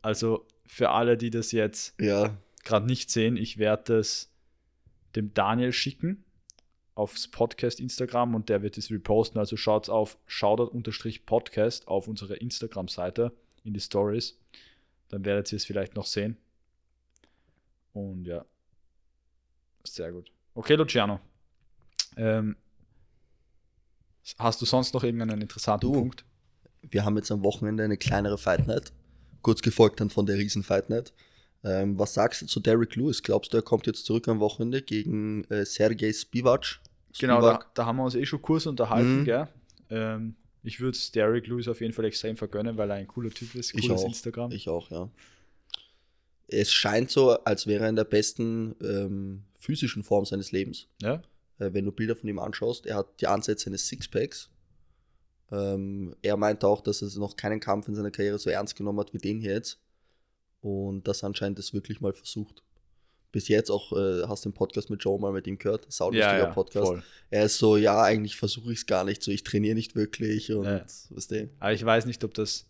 Also 0.00 0.46
für 0.66 0.90
alle, 0.90 1.16
die 1.16 1.30
das 1.30 1.52
jetzt 1.52 1.98
Ja, 2.00 2.36
gerade 2.64 2.86
nicht 2.86 3.10
sehen, 3.10 3.36
ich 3.36 3.58
werde 3.58 3.98
es 3.98 4.30
dem 5.14 5.32
Daniel 5.34 5.72
schicken 5.72 6.24
aufs 6.94 7.28
Podcast 7.28 7.80
Instagram 7.80 8.34
und 8.34 8.48
der 8.48 8.62
wird 8.62 8.78
es 8.78 8.90
reposten. 8.90 9.38
Also 9.38 9.56
schaut 9.56 9.88
auf 9.88 10.18
shoutout-podcast 10.26 11.88
auf 11.88 12.08
unsere 12.08 12.36
Instagram-Seite 12.36 13.32
in 13.64 13.74
die 13.74 13.80
Stories. 13.80 14.38
Dann 15.08 15.24
werdet 15.24 15.52
ihr 15.52 15.56
es 15.56 15.64
vielleicht 15.64 15.94
noch 15.94 16.06
sehen. 16.06 16.36
Und 17.92 18.26
ja, 18.26 18.44
sehr 19.84 20.12
gut. 20.12 20.31
Okay, 20.54 20.74
Luciano. 20.74 21.20
Ähm, 22.16 22.56
hast 24.38 24.60
du 24.60 24.66
sonst 24.66 24.92
noch 24.94 25.02
irgendeinen 25.04 25.40
interessanten 25.40 25.86
Du. 25.86 25.92
Punkt? 25.92 26.24
wir 26.90 27.04
haben 27.04 27.16
jetzt 27.16 27.30
am 27.30 27.44
Wochenende 27.44 27.84
eine 27.84 27.96
kleinere 27.96 28.36
Fight 28.38 28.66
Night. 28.66 28.92
Kurz 29.40 29.62
gefolgt 29.62 30.00
dann 30.00 30.10
von 30.10 30.26
der 30.26 30.36
riesen 30.36 30.62
Fight 30.64 30.90
Night. 30.90 31.12
Ähm, 31.64 31.96
was 31.96 32.12
sagst 32.14 32.42
du 32.42 32.46
zu 32.46 32.58
Derek 32.58 32.96
Lewis? 32.96 33.22
Glaubst 33.22 33.52
du, 33.52 33.56
er 33.58 33.62
kommt 33.62 33.86
jetzt 33.86 34.04
zurück 34.04 34.26
am 34.26 34.40
Wochenende 34.40 34.82
gegen 34.82 35.44
äh, 35.44 35.64
Sergei 35.64 36.12
Spivak? 36.12 36.80
Genau, 37.20 37.40
da, 37.40 37.60
da 37.74 37.86
haben 37.86 37.96
wir 37.98 38.04
uns 38.04 38.16
eh 38.16 38.26
schon 38.26 38.42
kurz 38.42 38.66
unterhalten, 38.66 39.20
Mhm. 39.20 39.24
gell? 39.24 39.48
Ähm, 39.90 40.34
ich 40.64 40.80
würde 40.80 40.96
es 40.96 41.12
Derek 41.12 41.46
Lewis 41.46 41.68
auf 41.68 41.80
jeden 41.80 41.92
Fall 41.92 42.04
extrem 42.06 42.36
vergönnen, 42.36 42.76
weil 42.76 42.90
er 42.90 42.96
ein 42.96 43.06
cooler 43.06 43.30
Typ 43.30 43.54
ist. 43.54 43.74
Ich 43.74 43.82
Cooles 43.86 44.02
auch. 44.02 44.06
Instagram. 44.06 44.50
Ich 44.50 44.68
auch, 44.68 44.90
ja. 44.90 45.08
Es 46.48 46.72
scheint 46.72 47.10
so, 47.10 47.30
als 47.44 47.66
wäre 47.68 47.84
er 47.84 47.90
in 47.90 47.96
der 47.96 48.04
besten 48.04 48.74
ähm, 48.82 49.44
physischen 49.62 50.02
Form 50.02 50.24
seines 50.24 50.50
Lebens. 50.52 50.88
Ja? 51.00 51.22
äh, 51.58 51.72
wenn 51.72 51.84
du 51.84 51.92
Bilder 51.92 52.16
von 52.16 52.28
ihm 52.28 52.38
anschaust. 52.38 52.86
Er 52.86 52.96
hat 52.96 53.20
die 53.20 53.26
Ansätze 53.28 53.68
eines 53.68 53.86
Sixpacks. 53.86 54.50
Ähm, 55.50 56.16
er 56.22 56.36
meinte 56.36 56.66
auch, 56.66 56.80
dass 56.80 57.02
er 57.02 57.18
noch 57.20 57.36
keinen 57.36 57.60
Kampf 57.60 57.86
in 57.88 57.94
seiner 57.94 58.10
Karriere 58.10 58.38
so 58.38 58.50
ernst 58.50 58.74
genommen 58.76 58.98
hat 59.00 59.12
wie 59.12 59.18
den 59.18 59.40
hier 59.40 59.52
jetzt. 59.52 59.78
Und 60.60 61.06
dass 61.08 61.22
er 61.22 61.26
anscheinend 61.26 61.58
das 61.58 61.72
wirklich 61.74 62.00
mal 62.00 62.12
versucht. 62.12 62.62
Bis 63.32 63.48
jetzt 63.48 63.70
auch, 63.70 63.92
äh, 63.92 64.22
hast 64.28 64.44
du 64.44 64.50
den 64.50 64.54
Podcast 64.54 64.90
mit 64.90 65.02
Joe 65.04 65.18
mal 65.18 65.32
mit 65.32 65.46
ihm 65.46 65.58
gehört, 65.58 65.86
saulustiger 65.90 66.32
Ja, 66.38 66.38
ja, 66.44 66.50
Podcast. 66.52 66.86
voll. 66.86 67.02
Er 67.30 67.44
ist 67.46 67.58
so, 67.58 67.76
ja, 67.76 68.02
eigentlich 68.02 68.36
versuche 68.36 68.72
ich 68.72 68.80
es 68.80 68.86
gar 68.86 69.04
nicht 69.04 69.22
so, 69.22 69.30
ich 69.30 69.42
trainiere 69.42 69.74
nicht 69.74 69.94
wirklich 69.94 70.52
und 70.52 70.64
Ja. 70.64 70.84
weißt 71.10 71.30
du. 71.30 71.48
Aber 71.58 71.72
ich 71.72 71.84
weiß 71.84 72.04
nicht, 72.06 72.22
ob 72.24 72.34
das 72.34 72.66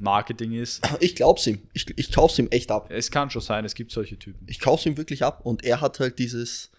Marketing 0.00 0.52
ist. 0.52 0.82
Ich 1.00 1.14
glaub's 1.16 1.46
ihm. 1.46 1.60
Ich, 1.72 1.86
ich 1.98 2.10
kauf's 2.12 2.38
ihm 2.38 2.48
echt 2.50 2.70
ab. 2.70 2.90
Es 2.90 3.10
kann 3.10 3.30
schon 3.30 3.42
sein, 3.42 3.64
es 3.64 3.74
gibt 3.74 3.92
solche 3.92 4.18
Typen. 4.18 4.46
Ich 4.48 4.60
kauf's 4.60 4.86
ihm 4.86 4.96
wirklich 4.96 5.22
ab. 5.24 5.44
Und 5.44 5.64
er 5.64 5.80
hat 5.80 6.00
halt 6.00 6.18
dieses, 6.18 6.70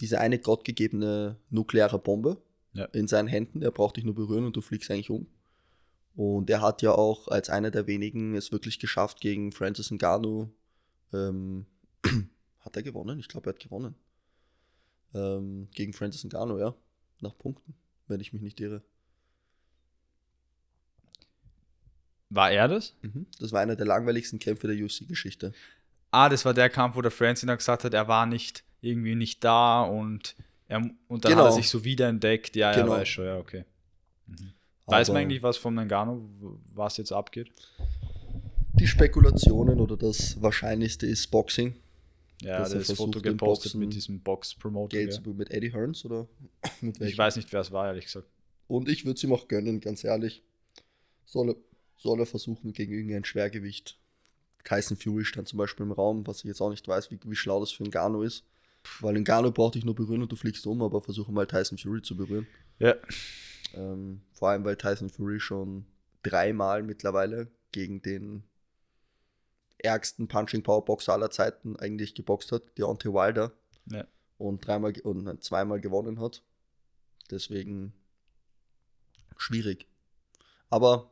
diese 0.00 0.20
eine 0.20 0.38
gottgegebene 0.38 1.36
nukleare 1.50 1.98
Bombe 1.98 2.42
Ja. 2.72 2.84
in 2.86 3.06
seinen 3.08 3.28
Händen. 3.28 3.62
Er 3.62 3.70
braucht 3.70 3.96
dich 3.96 4.04
nur 4.04 4.14
berühren 4.14 4.44
und 4.46 4.56
du 4.56 4.60
fliegst 4.60 4.90
eigentlich 4.90 5.10
um. 5.10 5.26
Und 6.16 6.50
er 6.50 6.60
hat 6.60 6.82
ja 6.82 6.92
auch 6.92 7.28
als 7.28 7.48
einer 7.50 7.70
der 7.70 7.86
wenigen 7.86 8.34
es 8.34 8.52
wirklich 8.52 8.78
geschafft 8.78 9.20
gegen 9.20 9.52
Francis 9.52 9.90
Ngannou. 9.90 10.48
Ähm, 11.12 11.66
hat 12.60 12.76
er 12.76 12.82
gewonnen? 12.82 13.18
Ich 13.18 13.28
glaube, 13.28 13.50
er 13.50 13.54
hat 13.54 13.60
gewonnen. 13.60 13.94
Ähm, 15.14 15.68
gegen 15.74 15.92
Francis 15.92 16.24
Ngannou, 16.24 16.58
ja. 16.58 16.74
Nach 17.20 17.36
Punkten, 17.36 17.74
wenn 18.06 18.20
ich 18.20 18.32
mich 18.32 18.42
nicht 18.42 18.60
irre. 18.60 18.82
War 22.30 22.50
er 22.52 22.68
das? 22.68 22.94
Mhm. 23.02 23.26
Das 23.38 23.52
war 23.52 23.60
einer 23.60 23.76
der 23.76 23.86
langweiligsten 23.86 24.38
Kämpfe 24.38 24.68
der 24.68 24.76
UFC-Geschichte. 24.84 25.52
Ah, 26.12 26.28
das 26.28 26.44
war 26.44 26.54
der 26.54 26.70
Kampf, 26.70 26.96
wo 26.96 27.02
der 27.02 27.10
Francis 27.10 27.46
dann 27.46 27.56
gesagt 27.58 27.84
hat, 27.84 27.94
er 27.94 28.08
war 28.08 28.26
nicht 28.26 28.64
irgendwie 28.80 29.14
nicht 29.14 29.44
da 29.44 29.82
und, 29.82 30.34
er, 30.68 30.78
und 31.08 31.24
dann 31.24 31.32
Genau. 31.32 31.44
hat 31.44 31.50
er 31.50 31.52
sich 31.52 31.68
so 31.68 31.84
wiederentdeckt. 31.84 32.56
Ja, 32.56 32.72
Genau. 32.72 32.94
ja, 32.94 33.00
weiß 33.00 33.08
schon, 33.08 33.24
ja, 33.26 33.36
okay. 33.38 33.64
Mhm. 34.26 34.52
Weiß 34.86 35.08
man 35.08 35.18
eigentlich 35.18 35.42
was 35.42 35.56
von 35.56 35.74
Ngannou, 35.74 36.28
was 36.74 36.96
jetzt 36.96 37.12
abgeht? 37.12 37.52
Die 38.74 38.86
Spekulationen 38.86 39.78
oder 39.80 39.96
das 39.96 40.40
Wahrscheinlichste 40.40 41.06
ist 41.06 41.28
Boxing. 41.30 41.76
Ja, 42.42 42.60
das 42.60 42.72
versucht, 42.72 42.96
Foto 42.96 43.20
gepostet 43.20 43.64
Boxen 43.72 43.80
mit 43.80 43.92
diesem 43.92 44.20
Box-Promoter. 44.20 45.10
Zu, 45.10 45.20
mit 45.34 45.50
Eddie 45.50 45.72
Hearns 45.72 46.04
oder 46.04 46.26
mit 46.80 46.98
Ich 47.00 47.18
weiß 47.18 47.36
nicht, 47.36 47.52
wer 47.52 47.60
es 47.60 47.70
war, 47.70 47.86
ehrlich 47.88 48.06
gesagt. 48.06 48.26
Und 48.66 48.88
ich 48.88 49.04
würde 49.04 49.16
es 49.16 49.24
ihm 49.24 49.32
auch 49.32 49.46
gönnen, 49.46 49.80
ganz 49.80 50.02
ehrlich. 50.04 50.42
Soll 51.26 51.50
er, 51.50 51.56
soll 52.00 52.20
er 52.20 52.26
versuchen 52.26 52.72
gegen 52.72 52.92
irgendein 52.92 53.24
Schwergewicht. 53.24 53.98
Tyson 54.64 54.96
Fury 54.96 55.24
stand 55.24 55.48
zum 55.48 55.58
Beispiel 55.58 55.84
im 55.84 55.92
Raum, 55.92 56.26
was 56.26 56.38
ich 56.38 56.44
jetzt 56.44 56.60
auch 56.60 56.70
nicht 56.70 56.86
weiß, 56.86 57.10
wie, 57.10 57.18
wie 57.24 57.36
schlau 57.36 57.60
das 57.60 57.72
für 57.72 57.84
Ngannou 57.84 58.22
ist. 58.22 58.44
Weil 59.00 59.20
Ngannou 59.20 59.52
braucht 59.52 59.74
dich 59.74 59.84
nur 59.84 59.94
berühren 59.94 60.22
und 60.22 60.32
du 60.32 60.36
fliegst 60.36 60.66
um, 60.66 60.82
aber 60.82 61.02
versuche 61.02 61.32
mal 61.32 61.46
Tyson 61.46 61.78
Fury 61.78 62.02
zu 62.02 62.16
berühren. 62.16 62.46
Ja. 62.78 62.94
Ähm, 63.74 64.22
vor 64.32 64.50
allem, 64.50 64.64
weil 64.64 64.76
Tyson 64.76 65.10
Fury 65.10 65.40
schon 65.40 65.84
dreimal 66.22 66.82
mittlerweile 66.82 67.48
gegen 67.72 68.02
den 68.02 68.42
ärgsten 69.78 70.28
Punching 70.28 70.62
Power 70.62 70.84
Boxer 70.84 71.12
aller 71.12 71.30
Zeiten 71.30 71.76
eigentlich 71.76 72.14
geboxt 72.14 72.52
hat, 72.52 72.62
Deontay 72.78 73.12
Wilder, 73.12 73.52
ja. 73.86 74.06
und 74.38 74.66
dreimal 74.66 74.92
und 75.00 75.42
zweimal 75.42 75.80
gewonnen 75.80 76.20
hat. 76.20 76.42
Deswegen 77.30 77.92
schwierig. 79.36 79.86
Aber 80.68 81.09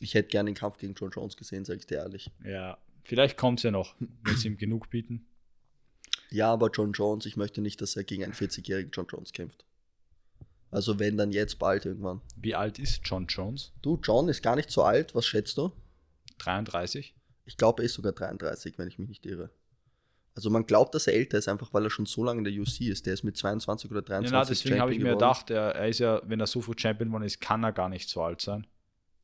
ich 0.00 0.14
hätte 0.14 0.28
gerne 0.28 0.50
den 0.50 0.56
Kampf 0.56 0.78
gegen 0.78 0.94
John 0.94 1.10
Jones 1.10 1.36
gesehen, 1.36 1.64
sage 1.64 1.80
ich 1.80 1.86
dir 1.86 1.98
ehrlich. 1.98 2.30
Ja, 2.44 2.78
vielleicht 3.04 3.36
kommt 3.36 3.60
es 3.60 3.62
ja 3.64 3.70
noch, 3.70 3.94
wenn 4.22 4.36
sie 4.36 4.48
ihm 4.48 4.56
genug 4.56 4.90
bieten. 4.90 5.26
Ja, 6.30 6.52
aber 6.52 6.70
John 6.70 6.92
Jones, 6.92 7.26
ich 7.26 7.36
möchte 7.36 7.60
nicht, 7.60 7.80
dass 7.80 7.96
er 7.96 8.04
gegen 8.04 8.24
einen 8.24 8.32
40-jährigen 8.32 8.90
John 8.92 9.06
Jones 9.08 9.32
kämpft. 9.32 9.64
Also 10.70 10.98
wenn, 10.98 11.16
dann 11.16 11.30
jetzt 11.30 11.60
bald 11.60 11.86
irgendwann. 11.86 12.20
Wie 12.34 12.56
alt 12.56 12.80
ist 12.80 13.02
John 13.04 13.26
Jones? 13.26 13.72
Du, 13.82 14.00
John 14.02 14.28
ist 14.28 14.42
gar 14.42 14.56
nicht 14.56 14.70
so 14.70 14.82
alt, 14.82 15.14
was 15.14 15.26
schätzt 15.26 15.56
du? 15.56 15.70
33? 16.38 17.14
Ich 17.44 17.56
glaube, 17.56 17.82
er 17.82 17.86
ist 17.86 17.94
sogar 17.94 18.12
33, 18.12 18.76
wenn 18.78 18.88
ich 18.88 18.98
mich 18.98 19.08
nicht 19.08 19.26
irre. 19.26 19.50
Also 20.34 20.50
man 20.50 20.66
glaubt, 20.66 20.94
dass 20.96 21.06
er 21.06 21.14
älter 21.14 21.38
ist, 21.38 21.46
einfach 21.46 21.72
weil 21.72 21.84
er 21.84 21.90
schon 21.90 22.06
so 22.06 22.24
lange 22.24 22.38
in 22.38 22.44
der 22.44 22.52
UC 22.54 22.80
ist. 22.80 23.06
Der 23.06 23.14
ist 23.14 23.22
mit 23.22 23.36
22 23.36 23.88
oder 23.90 24.00
Ja, 24.00 24.06
23 24.20 24.32
na, 24.32 24.44
deswegen 24.44 24.80
habe 24.80 24.92
ich 24.92 24.98
mir 24.98 25.04
geworden. 25.10 25.18
gedacht, 25.18 25.50
er, 25.50 25.76
er 25.76 25.88
ist 25.88 26.00
ja, 26.00 26.20
wenn 26.24 26.40
er 26.40 26.48
so 26.48 26.60
Champion 26.76 27.10
geworden 27.10 27.22
ist, 27.22 27.40
kann 27.40 27.62
er 27.62 27.72
gar 27.72 27.88
nicht 27.88 28.08
so 28.08 28.22
alt 28.22 28.40
sein. 28.40 28.66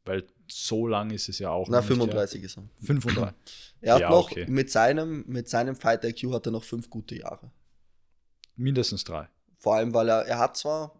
Weil 0.04 0.26
so 0.48 0.86
lang 0.86 1.10
ist 1.10 1.28
es 1.28 1.38
ja 1.38 1.50
auch 1.50 1.68
Na, 1.68 1.78
noch 1.80 1.88
nicht, 1.88 1.98
35 1.98 2.42
ist 2.42 2.56
er. 2.56 2.62
Ja. 2.62 2.68
35. 2.80 3.34
Er 3.80 3.94
hat 3.94 4.00
Ja, 4.00 4.10
noch, 4.10 4.30
okay. 4.30 4.46
mit 4.48 4.70
seinem, 4.70 5.24
mit 5.26 5.48
seinem 5.48 5.76
Fight 5.76 6.04
IQ 6.04 6.32
hat 6.32 6.46
er 6.46 6.52
noch 6.52 6.64
fünf 6.64 6.90
gute 6.90 7.16
Jahre. 7.16 7.50
Mindestens 8.56 9.04
drei. 9.04 9.28
Vor 9.58 9.74
allem, 9.76 9.92
weil 9.94 10.08
er, 10.08 10.26
er 10.26 10.38
hat 10.38 10.56
zwar 10.56 10.94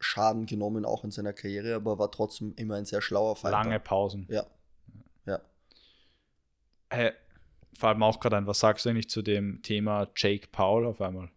Schaden 0.00 0.46
genommen, 0.46 0.84
auch 0.86 1.04
in 1.04 1.10
seiner 1.10 1.34
Karriere, 1.34 1.74
aber 1.74 1.98
war 1.98 2.10
trotzdem 2.10 2.54
immer 2.56 2.76
ein 2.76 2.86
sehr 2.86 3.02
schlauer 3.02 3.36
Fighter. 3.36 3.52
Lange 3.58 3.78
Pausen. 3.78 4.26
Ja. 4.30 4.46
Ja. 5.26 5.40
Hey, 6.88 7.12
vor 7.78 7.90
allem 7.90 8.02
auch 8.02 8.18
gerade 8.20 8.38
ein, 8.38 8.46
was 8.46 8.60
sagst 8.60 8.84
du 8.84 8.88
eigentlich 8.88 9.10
zu 9.10 9.20
dem 9.22 9.62
Thema 9.62 10.08
Jake 10.16 10.48
Paul 10.50 10.86
auf 10.86 11.00
einmal? 11.02 11.30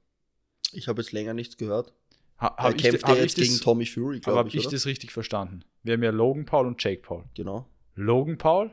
Ich 0.71 0.87
habe 0.87 1.01
jetzt 1.01 1.11
länger 1.11 1.33
nichts 1.33 1.57
gehört. 1.57 1.93
Ha, 2.39 2.47
Er 2.57 2.63
hab 2.65 2.75
ich, 2.75 2.85
hab 2.87 2.93
ja 3.09 3.13
ich 3.15 3.21
jetzt 3.21 3.37
das, 3.37 3.47
gegen 3.47 3.59
Tommy 3.59 3.85
Fury, 3.85 4.17
aber 4.17 4.21
glaube 4.23 4.37
habe 4.39 4.49
ich, 4.49 4.55
ich 4.55 4.65
oder? 4.67 4.71
das 4.75 4.85
richtig 4.85 5.11
verstanden? 5.11 5.63
Wir 5.83 5.93
haben 5.93 6.03
ja 6.03 6.11
Logan 6.11 6.45
Paul 6.45 6.67
und 6.67 6.83
Jake 6.83 7.01
Paul. 7.01 7.23
Genau. 7.35 7.67
Logan 7.95 8.37
Paul 8.37 8.71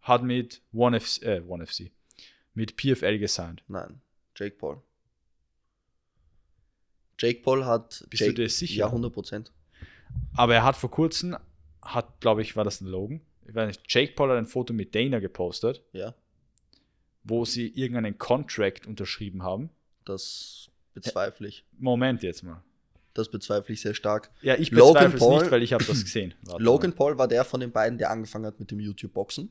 hat 0.00 0.22
mit 0.22 0.62
One, 0.72 0.98
FC, 1.00 1.22
äh, 1.22 1.40
One 1.46 1.66
FC, 1.66 1.90
mit 2.54 2.76
PFL 2.76 3.18
gesigned. 3.18 3.62
Nein, 3.68 4.00
Jake 4.36 4.56
Paul. 4.56 4.82
Jake 7.18 7.40
Paul 7.42 7.64
hat. 7.64 8.04
Bist 8.10 8.20
du 8.22 8.26
Jake, 8.26 8.34
dir 8.34 8.48
sicher? 8.48 8.74
Ja, 8.80 8.86
100 8.86 9.12
Prozent. 9.12 9.52
Aber 10.36 10.54
er 10.54 10.64
hat 10.64 10.76
vor 10.76 10.90
kurzem, 10.90 11.36
hat, 11.82 12.20
glaube 12.20 12.42
ich, 12.42 12.56
war 12.56 12.64
das 12.64 12.80
ein 12.80 12.86
Logan? 12.86 13.20
Ich 13.46 13.54
weiß 13.54 13.68
nicht, 13.68 13.82
Jake 13.92 14.12
Paul 14.14 14.30
hat 14.30 14.38
ein 14.38 14.46
Foto 14.46 14.72
mit 14.72 14.94
Dana 14.94 15.18
gepostet, 15.20 15.82
Ja, 15.92 16.14
wo 17.22 17.44
sie 17.44 17.68
irgendeinen 17.68 18.18
Contract 18.18 18.86
unterschrieben 18.86 19.42
haben. 19.42 19.70
das 20.04 20.70
bezweifle 20.92 21.48
ich. 21.48 21.64
Moment 21.78 22.22
jetzt 22.22 22.42
mal. 22.42 22.62
Das 23.14 23.30
bezweifle 23.30 23.72
ich 23.72 23.80
sehr 23.80 23.94
stark. 23.94 24.30
Ja, 24.42 24.56
ich 24.56 24.70
Logan 24.70 25.12
bezweifle 25.12 25.14
es 25.16 25.20
Paul- 25.20 25.42
nicht, 25.42 25.50
weil 25.52 25.62
ich 25.62 25.72
habe 25.72 25.84
das 25.84 26.02
gesehen. 26.04 26.34
Warte 26.42 26.62
Logan 26.62 26.92
Paul 26.94 27.16
war 27.16 27.28
der 27.28 27.44
von 27.44 27.60
den 27.60 27.70
beiden, 27.72 27.96
der 27.96 28.10
angefangen 28.10 28.44
hat 28.44 28.58
mit 28.58 28.70
dem 28.70 28.80
YouTube-Boxen. 28.80 29.50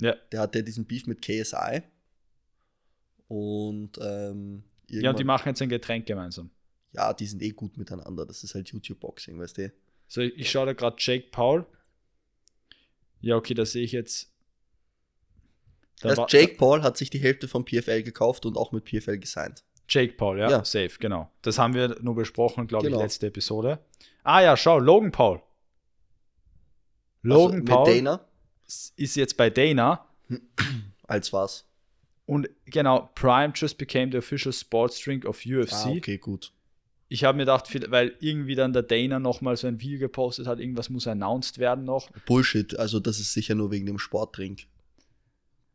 Mal. 0.00 0.06
Ja. 0.08 0.16
Der 0.30 0.40
hatte 0.40 0.62
diesen 0.62 0.86
Beef 0.86 1.06
mit 1.06 1.20
KSI. 1.20 1.82
Und, 3.28 3.98
ähm, 4.00 4.62
ja, 4.88 5.10
und 5.10 5.18
die 5.18 5.24
machen 5.24 5.48
jetzt 5.48 5.62
ein 5.62 5.68
Getränk 5.68 6.06
gemeinsam. 6.06 6.50
ja, 6.92 7.12
die 7.12 7.26
sind 7.26 7.42
eh 7.42 7.50
gut 7.50 7.76
miteinander. 7.76 8.24
Das 8.26 8.44
ist 8.44 8.54
halt 8.54 8.68
YouTube-Boxing, 8.68 9.38
weißt 9.38 9.58
du? 9.58 9.72
So, 10.06 10.20
ich, 10.20 10.50
schaue 10.50 10.66
da 10.66 10.72
gerade 10.74 10.96
Jake 10.98 11.28
Paul. 11.30 11.66
Ja, 13.20 13.36
okay, 13.36 13.54
da 13.54 13.64
sehe 13.64 13.82
ich 13.82 13.92
jetzt. 13.92 14.30
Da 16.02 16.26
Jake 16.28 16.56
Paul 16.56 16.82
hat 16.82 16.96
sich 16.98 17.08
die 17.10 17.20
Hälfte 17.20 17.48
von 17.48 17.64
PFL 17.64 18.02
gekauft 18.02 18.44
und 18.44 18.56
auch 18.56 18.72
mit 18.72 18.84
PFL 18.84 19.18
gesigned. 19.18 19.64
Jake 19.88 20.14
Paul, 20.14 20.38
ja, 20.38 20.50
Ja. 20.50 20.64
safe, 20.64 20.92
genau. 20.98 21.30
Das 21.42 21.58
haben 21.58 21.74
wir 21.74 21.96
nur 22.00 22.14
besprochen, 22.14 22.66
glaube 22.66 22.86
Genau. 22.86 22.98
ich, 22.98 23.02
letzte 23.02 23.26
Episode. 23.26 23.78
Ah 24.22 24.40
ja, 24.40 24.56
schau, 24.56 24.78
Logan 24.78 25.10
Paul. 25.12 25.42
Logan 27.22 27.60
also, 27.60 27.64
Paul 27.64 27.86
Dana 27.86 28.20
ist 28.96 29.16
jetzt 29.16 29.36
bei 29.36 29.50
Dana 29.50 30.06
als 31.06 31.32
was? 31.32 31.68
und 32.26 32.48
genau, 32.64 33.10
Prime 33.14 33.52
just 33.54 33.76
became 33.78 34.10
the 34.10 34.18
official 34.18 34.52
sports 34.52 34.98
drink 35.00 35.24
of 35.26 35.44
UFC. 35.44 35.72
Ah, 35.72 35.90
okay, 35.90 36.18
gut. 36.18 36.52
Ich 37.08 37.24
habe 37.24 37.36
mir 37.36 37.42
gedacht, 37.42 37.68
weil 37.90 38.16
irgendwie 38.20 38.54
dann 38.54 38.72
der 38.72 38.82
Dana 38.84 39.18
nochmal 39.18 39.56
so 39.58 39.66
ein 39.66 39.80
Video 39.80 39.98
gepostet 39.98 40.46
hat, 40.46 40.58
irgendwas 40.60 40.88
muss 40.88 41.06
announced 41.06 41.58
werden 41.58 41.84
noch. 41.84 42.08
Bullshit. 42.24 42.78
Also, 42.78 43.00
das 43.00 43.18
ist 43.20 43.34
sicher 43.34 43.54
nur 43.54 43.70
wegen 43.70 43.84
dem 43.84 43.98
Sportdrink. 43.98 44.66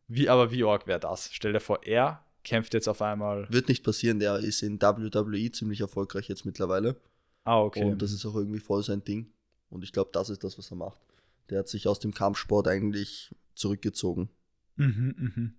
Wie, 0.08 0.30
aber 0.30 0.52
wie 0.52 0.64
arg 0.64 0.88
wäre 0.88 1.00
das? 1.00 1.30
Stell 1.32 1.54
dir 1.54 1.60
vor, 1.60 1.84
er 1.84 2.24
kämpft 2.48 2.74
jetzt 2.74 2.88
auf 2.88 3.02
einmal. 3.02 3.48
Wird 3.50 3.68
nicht 3.68 3.84
passieren. 3.84 4.20
Der 4.20 4.38
ist 4.38 4.64
in 4.64 4.82
WWE 4.82 5.52
ziemlich 5.52 5.82
erfolgreich 5.82 6.28
jetzt 6.30 6.46
mittlerweile. 6.46 6.96
Ah, 7.44 7.60
okay. 7.60 7.84
Und 7.84 8.02
das 8.02 8.12
ist 8.12 8.26
auch 8.26 8.36
irgendwie 8.36 8.60
voll 8.60 8.84
sein 8.84 9.04
Ding. 9.04 9.32
Und 9.70 9.84
ich 9.84 9.92
glaube, 9.92 10.10
das 10.14 10.30
ist 10.30 10.44
das, 10.44 10.58
was 10.58 10.72
er 10.72 10.78
macht. 10.78 11.00
Der 11.50 11.60
hat 11.60 11.68
sich 11.68 11.88
aus 11.88 12.00
dem 12.00 12.14
Kampfsport 12.14 12.68
eigentlich 12.68 13.34
zurückgezogen. 13.56 14.30
Mhm, 14.76 15.16
mhm. 15.18 15.54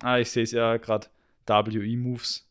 Ah, 0.00 0.18
ich 0.18 0.30
sehe 0.30 0.42
es 0.42 0.52
ja 0.52 0.76
gerade. 0.76 1.08
WE-Moves. 1.46 2.46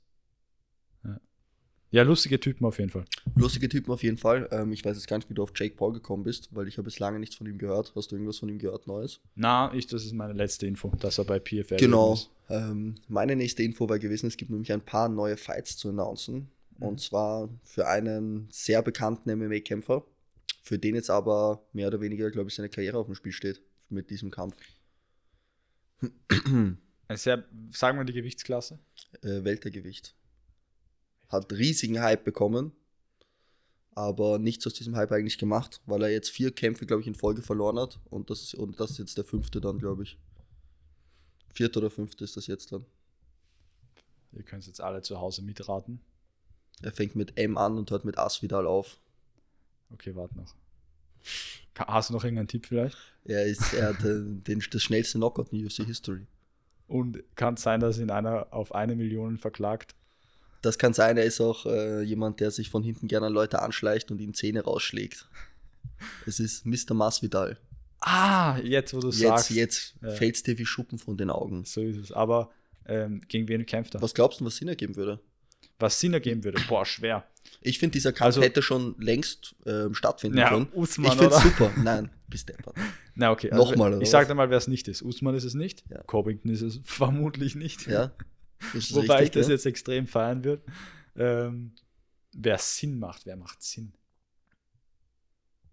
Ja. 1.91 2.03
lustige 2.03 2.39
Typen 2.39 2.65
auf 2.65 2.79
jeden 2.79 2.89
Fall. 2.89 3.05
Lustige 3.35 3.69
Typen 3.69 3.91
auf 3.91 4.01
jeden 4.03 4.17
Fall. 4.17 4.47
Ähm, 4.51 4.71
ich 4.71 4.83
weiß 4.83 4.95
jetzt 4.97 5.07
gar 5.07 5.17
nicht, 5.17 5.29
wie 5.29 5.33
du 5.33 5.43
auf 5.43 5.51
Jake 5.55 5.75
Paul 5.75 5.93
gekommen 5.93 6.23
bist, 6.23 6.49
weil 6.55 6.67
ich 6.67 6.77
habe 6.77 6.89
jetzt 6.89 6.99
lange 6.99 7.19
nichts 7.19 7.35
von 7.35 7.45
ihm 7.47 7.57
gehört. 7.57 7.93
Hast 7.95 8.11
du 8.11 8.15
irgendwas 8.15 8.37
von 8.39 8.49
ihm 8.49 8.59
gehört, 8.59 8.87
Neues? 8.87 9.19
Na, 9.35 9.73
ich, 9.73 9.87
das 9.87 10.05
ist 10.05 10.13
meine 10.13 10.33
letzte 10.33 10.65
Info, 10.65 10.89
dass 10.99 11.17
er 11.17 11.25
bei 11.25 11.39
PFL 11.39 11.77
Genau. 11.77 12.13
ist. 12.13 12.29
Ähm, 12.49 12.95
meine 13.07 13.35
nächste 13.35 13.63
Info 13.63 13.87
war 13.87 13.99
gewesen, 13.99 14.27
es 14.27 14.37
gibt 14.37 14.51
nämlich 14.51 14.71
ein 14.71 14.81
paar 14.81 15.09
neue 15.09 15.37
Fights 15.37 15.77
zu 15.77 15.89
announcen. 15.89 16.49
Und 16.79 16.99
zwar 16.99 17.47
für 17.63 17.87
einen 17.87 18.47
sehr 18.51 18.81
bekannten 18.81 19.29
MMA-Kämpfer, 19.37 20.03
für 20.63 20.79
den 20.79 20.95
jetzt 20.95 21.11
aber 21.11 21.61
mehr 21.73 21.87
oder 21.87 22.01
weniger, 22.01 22.31
glaube 22.31 22.49
ich, 22.49 22.55
seine 22.55 22.69
Karriere 22.69 22.97
auf 22.97 23.05
dem 23.05 23.13
Spiel 23.13 23.31
steht 23.33 23.61
mit 23.89 24.09
diesem 24.09 24.31
Kampf. 24.31 24.55
Sehr, 27.13 27.43
sagen 27.71 27.97
wir 27.99 28.05
die 28.05 28.13
Gewichtsklasse. 28.13 28.79
Äh, 29.21 29.43
Weltergewicht. 29.43 30.15
Hat 31.31 31.51
riesigen 31.53 32.01
Hype 32.01 32.23
bekommen, 32.23 32.73
aber 33.95 34.37
nichts 34.37 34.67
aus 34.67 34.73
diesem 34.73 34.95
Hype 34.95 35.11
eigentlich 35.11 35.37
gemacht, 35.37 35.81
weil 35.85 36.03
er 36.03 36.09
jetzt 36.09 36.29
vier 36.29 36.51
Kämpfe, 36.51 36.85
glaube 36.85 37.01
ich, 37.01 37.07
in 37.07 37.15
Folge 37.15 37.41
verloren 37.41 37.79
hat 37.79 37.99
und 38.09 38.29
das, 38.29 38.41
ist, 38.41 38.55
und 38.55 38.79
das 38.79 38.91
ist 38.91 38.97
jetzt 38.99 39.17
der 39.17 39.25
fünfte 39.25 39.61
dann, 39.61 39.79
glaube 39.79 40.03
ich. 40.03 40.17
Vierte 41.53 41.79
oder 41.79 41.89
fünfte 41.89 42.23
ist 42.23 42.37
das 42.37 42.47
jetzt 42.47 42.71
dann. 42.71 42.85
Ihr 44.33 44.43
könnt 44.43 44.65
jetzt 44.67 44.81
alle 44.81 45.01
zu 45.01 45.19
Hause 45.19 45.41
mitraten. 45.41 45.99
Er 46.81 46.91
fängt 46.91 47.15
mit 47.15 47.37
M 47.37 47.57
an 47.57 47.77
und 47.77 47.91
hört 47.91 48.05
mit 48.05 48.17
Asvidal 48.17 48.65
auf. 48.65 48.97
Okay, 49.91 50.15
warte 50.15 50.37
noch. 50.37 50.55
Hast 51.77 52.09
du 52.09 52.13
noch 52.13 52.23
irgendeinen 52.23 52.47
Tipp 52.47 52.65
vielleicht? 52.65 52.97
Er, 53.25 53.45
ist, 53.45 53.73
er 53.73 53.89
hat 53.89 54.03
äh, 54.03 54.21
den, 54.23 54.63
das 54.71 54.81
schnellste 54.81 55.17
Knockout 55.17 55.51
in 55.51 55.65
UFC 55.65 55.85
History. 55.85 56.25
Und 56.87 57.23
kann 57.35 57.53
es 57.55 57.61
sein, 57.61 57.79
dass 57.79 57.99
ihn 57.99 58.09
einer 58.09 58.51
auf 58.51 58.73
eine 58.73 58.95
Million 58.95 59.37
verklagt? 59.37 59.95
Das 60.61 60.77
kann 60.77 60.93
sein, 60.93 61.17
er 61.17 61.23
ist 61.25 61.41
auch 61.41 61.65
äh, 61.65 62.01
jemand, 62.03 62.39
der 62.39 62.51
sich 62.51 62.69
von 62.69 62.83
hinten 62.83 63.07
gerne 63.07 63.27
an 63.27 63.33
Leute 63.33 63.61
anschleicht 63.61 64.11
und 64.11 64.19
ihnen 64.21 64.33
Zähne 64.33 64.61
rausschlägt. 64.63 65.27
Es 66.25 66.39
ist 66.39 66.65
Mr. 66.65 66.93
Masvidal. 66.93 67.57
Ah, 67.99 68.57
jetzt 68.63 68.93
wo 68.93 68.99
du 68.99 69.09
Jetzt, 69.09 69.19
sagst. 69.19 69.49
jetzt 69.51 69.95
Ja. 70.01 70.11
fällt 70.11 70.35
es 70.35 70.43
dir 70.43 70.57
wie 70.57 70.65
Schuppen 70.65 70.97
von 70.99 71.17
den 71.17 71.29
Augen. 71.29 71.65
So 71.65 71.81
ist 71.81 71.97
es. 71.97 72.11
Aber 72.11 72.49
ähm, 72.85 73.21
gegen 73.27 73.47
wen 73.47 73.65
kämpft 73.65 73.93
er? 73.95 74.01
Was, 74.01 74.09
Was 74.09 74.13
glaubst 74.15 74.39
du, 74.41 74.45
was 74.45 74.55
Sinn 74.57 74.67
ergeben 74.67 74.95
würde? 74.95 75.19
Sinn 75.87 76.13
ergeben 76.13 76.43
würde? 76.43 76.61
Boah, 76.67 76.85
schwer. 76.85 77.23
Ich 77.61 77.79
finde, 77.79 77.93
dieser 77.93 78.11
Kampf 78.13 78.25
Also- 78.27 78.41
hätte 78.43 78.61
schon 78.61 78.95
längst 78.99 79.55
ähm, 79.65 79.95
stattfinden 79.95 80.37
Ja, 80.37 80.49
können. 80.49 80.67
Usman, 80.73 81.11
ich 81.13 81.17
finde 81.17 81.35
super. 81.39 81.71
Nein, 81.77 82.11
bist 82.27 82.49
deppert. 82.49 82.75
Na, 83.15 83.31
okay. 83.31 83.49
Nochmal, 83.51 83.93
oder 83.93 84.01
Ich 84.03 84.09
sag 84.11 84.21
was? 84.21 84.27
dir 84.27 84.35
mal, 84.35 84.49
wer 84.51 84.57
es 84.59 84.67
nicht 84.67 84.87
ist. 84.87 85.01
Usman 85.01 85.33
ist 85.35 85.43
es 85.43 85.55
nicht. 85.55 85.83
Ja. 85.89 86.03
Covington 86.03 86.51
ist 86.51 86.61
es 86.61 86.79
vermutlich 86.83 87.55
nicht. 87.55 87.87
Ja? 87.87 88.11
Wobei 88.91 89.15
richtig, 89.15 89.23
ich 89.23 89.31
das 89.31 89.47
ja? 89.47 89.53
jetzt 89.53 89.65
extrem 89.65 90.07
feiern 90.07 90.43
würde. 90.43 90.63
Ähm, 91.15 91.73
wer 92.33 92.57
Sinn 92.57 92.99
macht, 92.99 93.25
wer 93.25 93.35
macht 93.35 93.61
Sinn? 93.61 93.93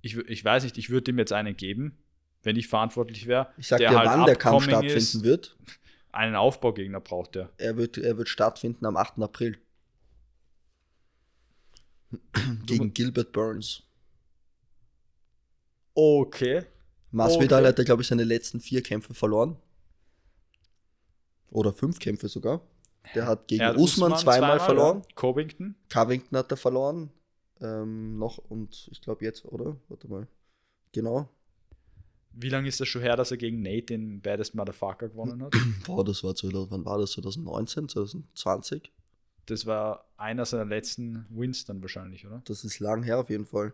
Ich, 0.00 0.16
ich 0.16 0.44
weiß 0.44 0.62
nicht, 0.64 0.78
ich 0.78 0.90
würde 0.90 1.10
ihm 1.10 1.18
jetzt 1.18 1.32
einen 1.32 1.56
geben, 1.56 1.98
wenn 2.42 2.56
ich 2.56 2.68
verantwortlich 2.68 3.26
wäre. 3.26 3.52
Ich 3.56 3.68
sag 3.68 3.78
der 3.78 3.90
dir, 3.90 3.98
halt 3.98 4.08
wann 4.08 4.26
der 4.26 4.36
Kampf 4.36 4.64
stattfinden 4.64 4.96
ist. 4.96 5.22
wird. 5.22 5.56
Einen 6.12 6.36
Aufbaugegner 6.36 7.00
braucht 7.00 7.36
er. 7.36 7.52
Er 7.58 7.76
wird, 7.76 7.98
er 7.98 8.16
wird 8.16 8.28
stattfinden 8.28 8.86
am 8.86 8.96
8. 8.96 9.20
April. 9.20 9.58
Gegen 12.64 12.94
Gilbert 12.94 13.32
Burns. 13.32 13.82
Okay. 15.94 16.64
Masvidal 17.10 17.64
Okay. 17.66 17.80
hat, 17.80 17.86
glaube 17.86 18.02
ich, 18.02 18.08
seine 18.08 18.24
letzten 18.24 18.60
vier 18.60 18.82
Kämpfe 18.82 19.14
verloren. 19.14 19.56
Oder 21.50 21.72
fünf 21.72 21.98
Kämpfe 21.98 22.28
sogar. 22.28 22.62
Der 23.14 23.26
hat 23.26 23.48
gegen 23.48 23.64
hat 23.64 23.76
Usman, 23.76 24.16
zweimal, 24.16 24.60
verloren. 24.60 25.02
Ja. 25.02 25.14
Covington. 25.14 25.74
Covington 25.88 26.38
hat 26.38 26.50
er 26.50 26.56
verloren. 26.56 27.10
Ähm, 27.60 28.18
noch 28.18 28.38
und 28.38 28.88
ich 28.90 29.00
glaube 29.00 29.24
jetzt, 29.24 29.44
oder? 29.44 29.76
Warte 29.88 30.08
mal. 30.08 30.28
Genau. 30.92 31.28
Wie 32.32 32.50
lange 32.50 32.68
ist 32.68 32.80
das 32.80 32.88
schon 32.88 33.02
her, 33.02 33.16
dass 33.16 33.30
er 33.30 33.36
gegen 33.36 33.62
Nate 33.62 33.86
den 33.86 34.20
Baddest 34.20 34.54
Motherfucker 34.54 35.08
gewonnen 35.08 35.42
hat? 35.42 35.54
Boah, 35.86 36.04
das 36.04 36.22
war 36.22 36.34
2000, 36.34 36.70
wann 36.70 36.84
war 36.84 36.98
das? 36.98 37.12
2019, 37.12 37.88
2020? 37.88 38.92
Das 39.46 39.66
war 39.66 40.04
einer 40.16 40.44
seiner 40.44 40.66
letzten 40.66 41.26
Wins 41.30 41.64
dann 41.64 41.82
wahrscheinlich, 41.82 42.26
oder? 42.26 42.42
Das 42.44 42.64
ist 42.64 42.78
lang 42.80 43.02
her 43.02 43.18
auf 43.18 43.30
jeden 43.30 43.46
Fall. 43.46 43.72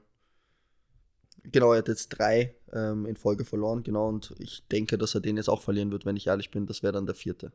Genau, 1.43 1.73
er 1.73 1.79
hat 1.79 1.89
jetzt 1.89 2.09
drei 2.09 2.55
ähm, 2.73 3.07
in 3.07 3.17
Folge 3.17 3.45
verloren, 3.45 3.83
genau, 3.83 4.09
und 4.09 4.35
ich 4.39 4.67
denke, 4.69 4.97
dass 4.97 5.15
er 5.15 5.21
den 5.21 5.37
jetzt 5.37 5.49
auch 5.49 5.61
verlieren 5.61 5.91
wird, 5.91 6.07
wenn 6.07 6.17
ich 6.17 6.29
ehrlich 6.29 6.51
bin. 6.51 6.67
Das 6.67 6.83
wäre 6.83 6.93
dann 6.93 7.07
der 7.07 7.15
vierte. 7.15 7.53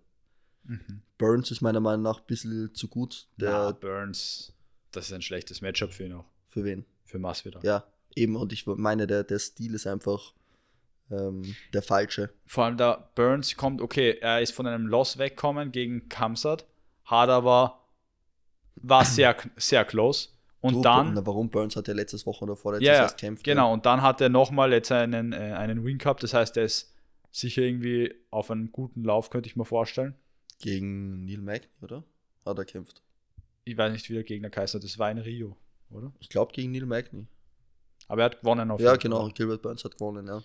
Mhm. 0.64 1.02
Burns 1.18 1.52
ist 1.52 1.62
meiner 1.62 1.80
Meinung 1.80 2.04
nach 2.04 2.20
ein 2.20 2.26
bisschen 2.28 2.74
zu 2.74 2.88
gut. 2.88 3.28
Der, 3.38 3.50
Ja, 3.50 3.72
Burns, 3.72 4.54
das 4.92 5.08
ist 5.08 5.14
ein 5.14 5.22
schlechtes 5.22 5.62
Matchup 5.62 5.94
für 5.94 6.06
ihn 6.06 6.14
auch. 6.14 6.26
Für 6.48 6.64
wen? 6.64 6.86
Für 7.06 7.20
Masvidal. 7.20 7.64
Ja, 7.64 7.84
eben, 8.16 8.36
und 8.36 8.54
ich 8.54 8.66
meine, 8.68 9.08
der, 9.08 9.24
der 9.24 9.40
Stil 9.40 9.74
ist 9.74 9.88
einfach 9.88 10.34
ähm, 11.12 11.56
der 11.74 11.82
falsche. 11.82 12.30
Vor 12.46 12.66
allem 12.66 12.78
da 12.78 13.10
Burns 13.16 13.56
kommt, 13.56 13.82
okay, 13.82 14.18
er 14.22 14.42
ist 14.42 14.54
von 14.54 14.68
einem 14.68 14.88
Loss 14.88 15.18
weggekommen 15.18 15.72
gegen 15.72 16.08
Kamsat, 16.08 16.66
hat 17.06 17.30
aber, 17.30 17.82
war 18.76 19.06
sehr, 19.06 19.36
sehr 19.58 19.86
close. 19.86 20.30
Und 20.62 20.74
Du, 20.74 20.82
dann, 20.82 21.14
Na, 21.14 21.26
warum? 21.26 21.50
Burns 21.50 21.76
hat 21.78 21.88
ja 21.88 21.94
letztes 21.94 22.26
Woche 22.26 22.44
oder 22.44 22.56
vorletztes 22.58 22.88
ja, 22.88 22.94
ja, 22.96 23.02
erst 23.04 23.18
kämpft. 23.18 23.44
genau, 23.46 23.72
und 23.74 23.86
dann 23.86 24.02
hat 24.02 24.20
er 24.22 24.28
nochmal 24.30 24.74
jetzt 24.74 24.92
einen, 24.92 25.32
äh, 25.32 25.54
einen 25.58 25.86
Win 25.86 25.98
gehabt, 25.98 26.22
das 26.22 26.34
heißt, 26.34 26.58
er 26.58 26.66
ist 26.66 26.94
sicher 27.32 27.62
irgendwie 27.62 28.14
auf 28.30 28.52
einem 28.52 28.72
guten 28.72 29.04
Lauf, 29.04 29.30
könnte 29.30 29.48
ich 29.48 29.56
mir 29.56 29.66
vorstellen. 29.66 30.16
Gegen 30.60 31.26
Neil 31.26 31.40
Magny, 31.42 31.68
oder? 31.82 32.04
Hat 32.46 32.58
er 32.58 32.66
kämpft. 32.66 33.02
Ich 33.66 33.78
weiß 33.78 33.92
nicht, 33.92 34.10
wie 34.10 34.14
der 34.14 34.24
Gegner 34.24 34.50
hat, 34.50 34.74
das 34.74 34.98
war 35.00 35.12
in 35.12 35.18
Rio, 35.20 35.56
oder? 35.92 36.12
Ich 36.20 36.30
glaube 36.30 36.52
gegen 36.54 36.72
Neil 36.72 36.86
Magny. 36.86 37.28
Aber 38.08 38.22
er 38.24 38.26
hat 38.26 38.40
gewonnen 38.42 38.72
auf 38.72 38.80
Ja, 38.80 38.92
jeden 38.94 39.02
Fall. 39.02 39.10
genau. 39.20 39.30
Gilbert 39.34 39.62
Burns 39.62 39.84
hat 39.84 39.94
gewonnen, 39.98 40.28
ja. 40.28 40.42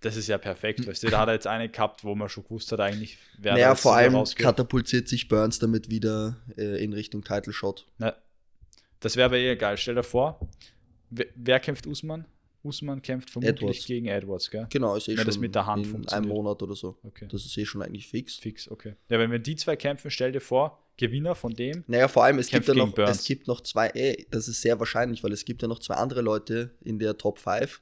Das 0.00 0.16
ist 0.16 0.26
ja 0.26 0.36
perfekt, 0.38 0.84
weißt 0.84 1.04
du, 1.04 1.10
da 1.10 1.20
hat 1.20 1.28
er 1.28 1.34
jetzt 1.34 1.46
eine 1.46 1.68
gehabt, 1.68 2.02
wo 2.02 2.16
man 2.16 2.28
schon 2.28 2.42
gewusst 2.42 2.72
hat, 2.72 2.80
eigentlich 2.80 3.18
wer 3.38 3.52
Naja, 3.52 3.74
vor 3.76 3.94
allem 3.94 4.16
rausgeht. 4.16 4.44
katapultiert 4.44 5.06
sich 5.08 5.28
Burns 5.28 5.60
damit 5.60 5.90
wieder 5.90 6.36
äh, 6.56 6.82
in 6.82 6.92
Richtung 6.92 7.22
Title 7.22 7.52
Shot. 7.52 7.86
Na, 7.98 8.16
das 8.98 9.14
wäre 9.16 9.26
aber 9.26 9.38
eher 9.38 9.54
geil. 9.54 9.76
Stell 9.76 9.94
dir 9.94 10.02
vor, 10.02 10.40
wer, 11.10 11.26
wer 11.36 11.60
kämpft 11.60 11.86
Usman? 11.86 12.24
Usman 12.62 13.02
kämpft 13.02 13.30
vermutlich 13.30 13.60
Edwards. 13.60 13.86
gegen 13.86 14.06
Edwards, 14.06 14.50
gell? 14.50 14.66
Genau, 14.70 14.94
ist 14.96 15.08
eh 15.08 15.12
Wenn 15.12 15.18
schon 15.18 15.26
das 15.26 15.38
mit 15.38 15.54
der 15.54 15.66
Hand 15.66 15.86
in 15.86 16.08
einem. 16.08 16.28
Monat 16.28 16.62
oder 16.62 16.74
so. 16.74 16.98
Okay. 17.02 17.26
Das 17.30 17.44
ist 17.44 17.56
eh 17.58 17.64
schon 17.64 17.82
eigentlich 17.82 18.08
fix. 18.08 18.36
Fix, 18.36 18.70
okay. 18.70 18.94
Ja, 19.08 19.18
wenn 19.18 19.30
wir 19.30 19.38
die 19.38 19.56
zwei 19.56 19.76
kämpfen, 19.76 20.10
stell 20.10 20.32
dir 20.32 20.40
vor, 20.40 20.78
Gewinner 20.96 21.34
von 21.34 21.52
dem. 21.54 21.84
Naja, 21.86 22.08
vor 22.08 22.24
allem, 22.24 22.38
es 22.38 22.48
gibt, 22.48 22.68
ja 22.68 22.74
noch, 22.74 22.92
Burns. 22.92 23.20
es 23.20 23.24
gibt 23.24 23.48
noch 23.48 23.60
zwei, 23.62 23.88
ey, 23.88 24.26
das 24.30 24.48
ist 24.48 24.60
sehr 24.60 24.78
wahrscheinlich, 24.78 25.24
weil 25.24 25.32
es 25.32 25.44
gibt 25.44 25.62
ja 25.62 25.68
noch 25.68 25.78
zwei 25.78 25.94
andere 25.94 26.20
Leute 26.20 26.70
in 26.82 26.98
der 26.98 27.16
Top 27.18 27.38
5. 27.38 27.80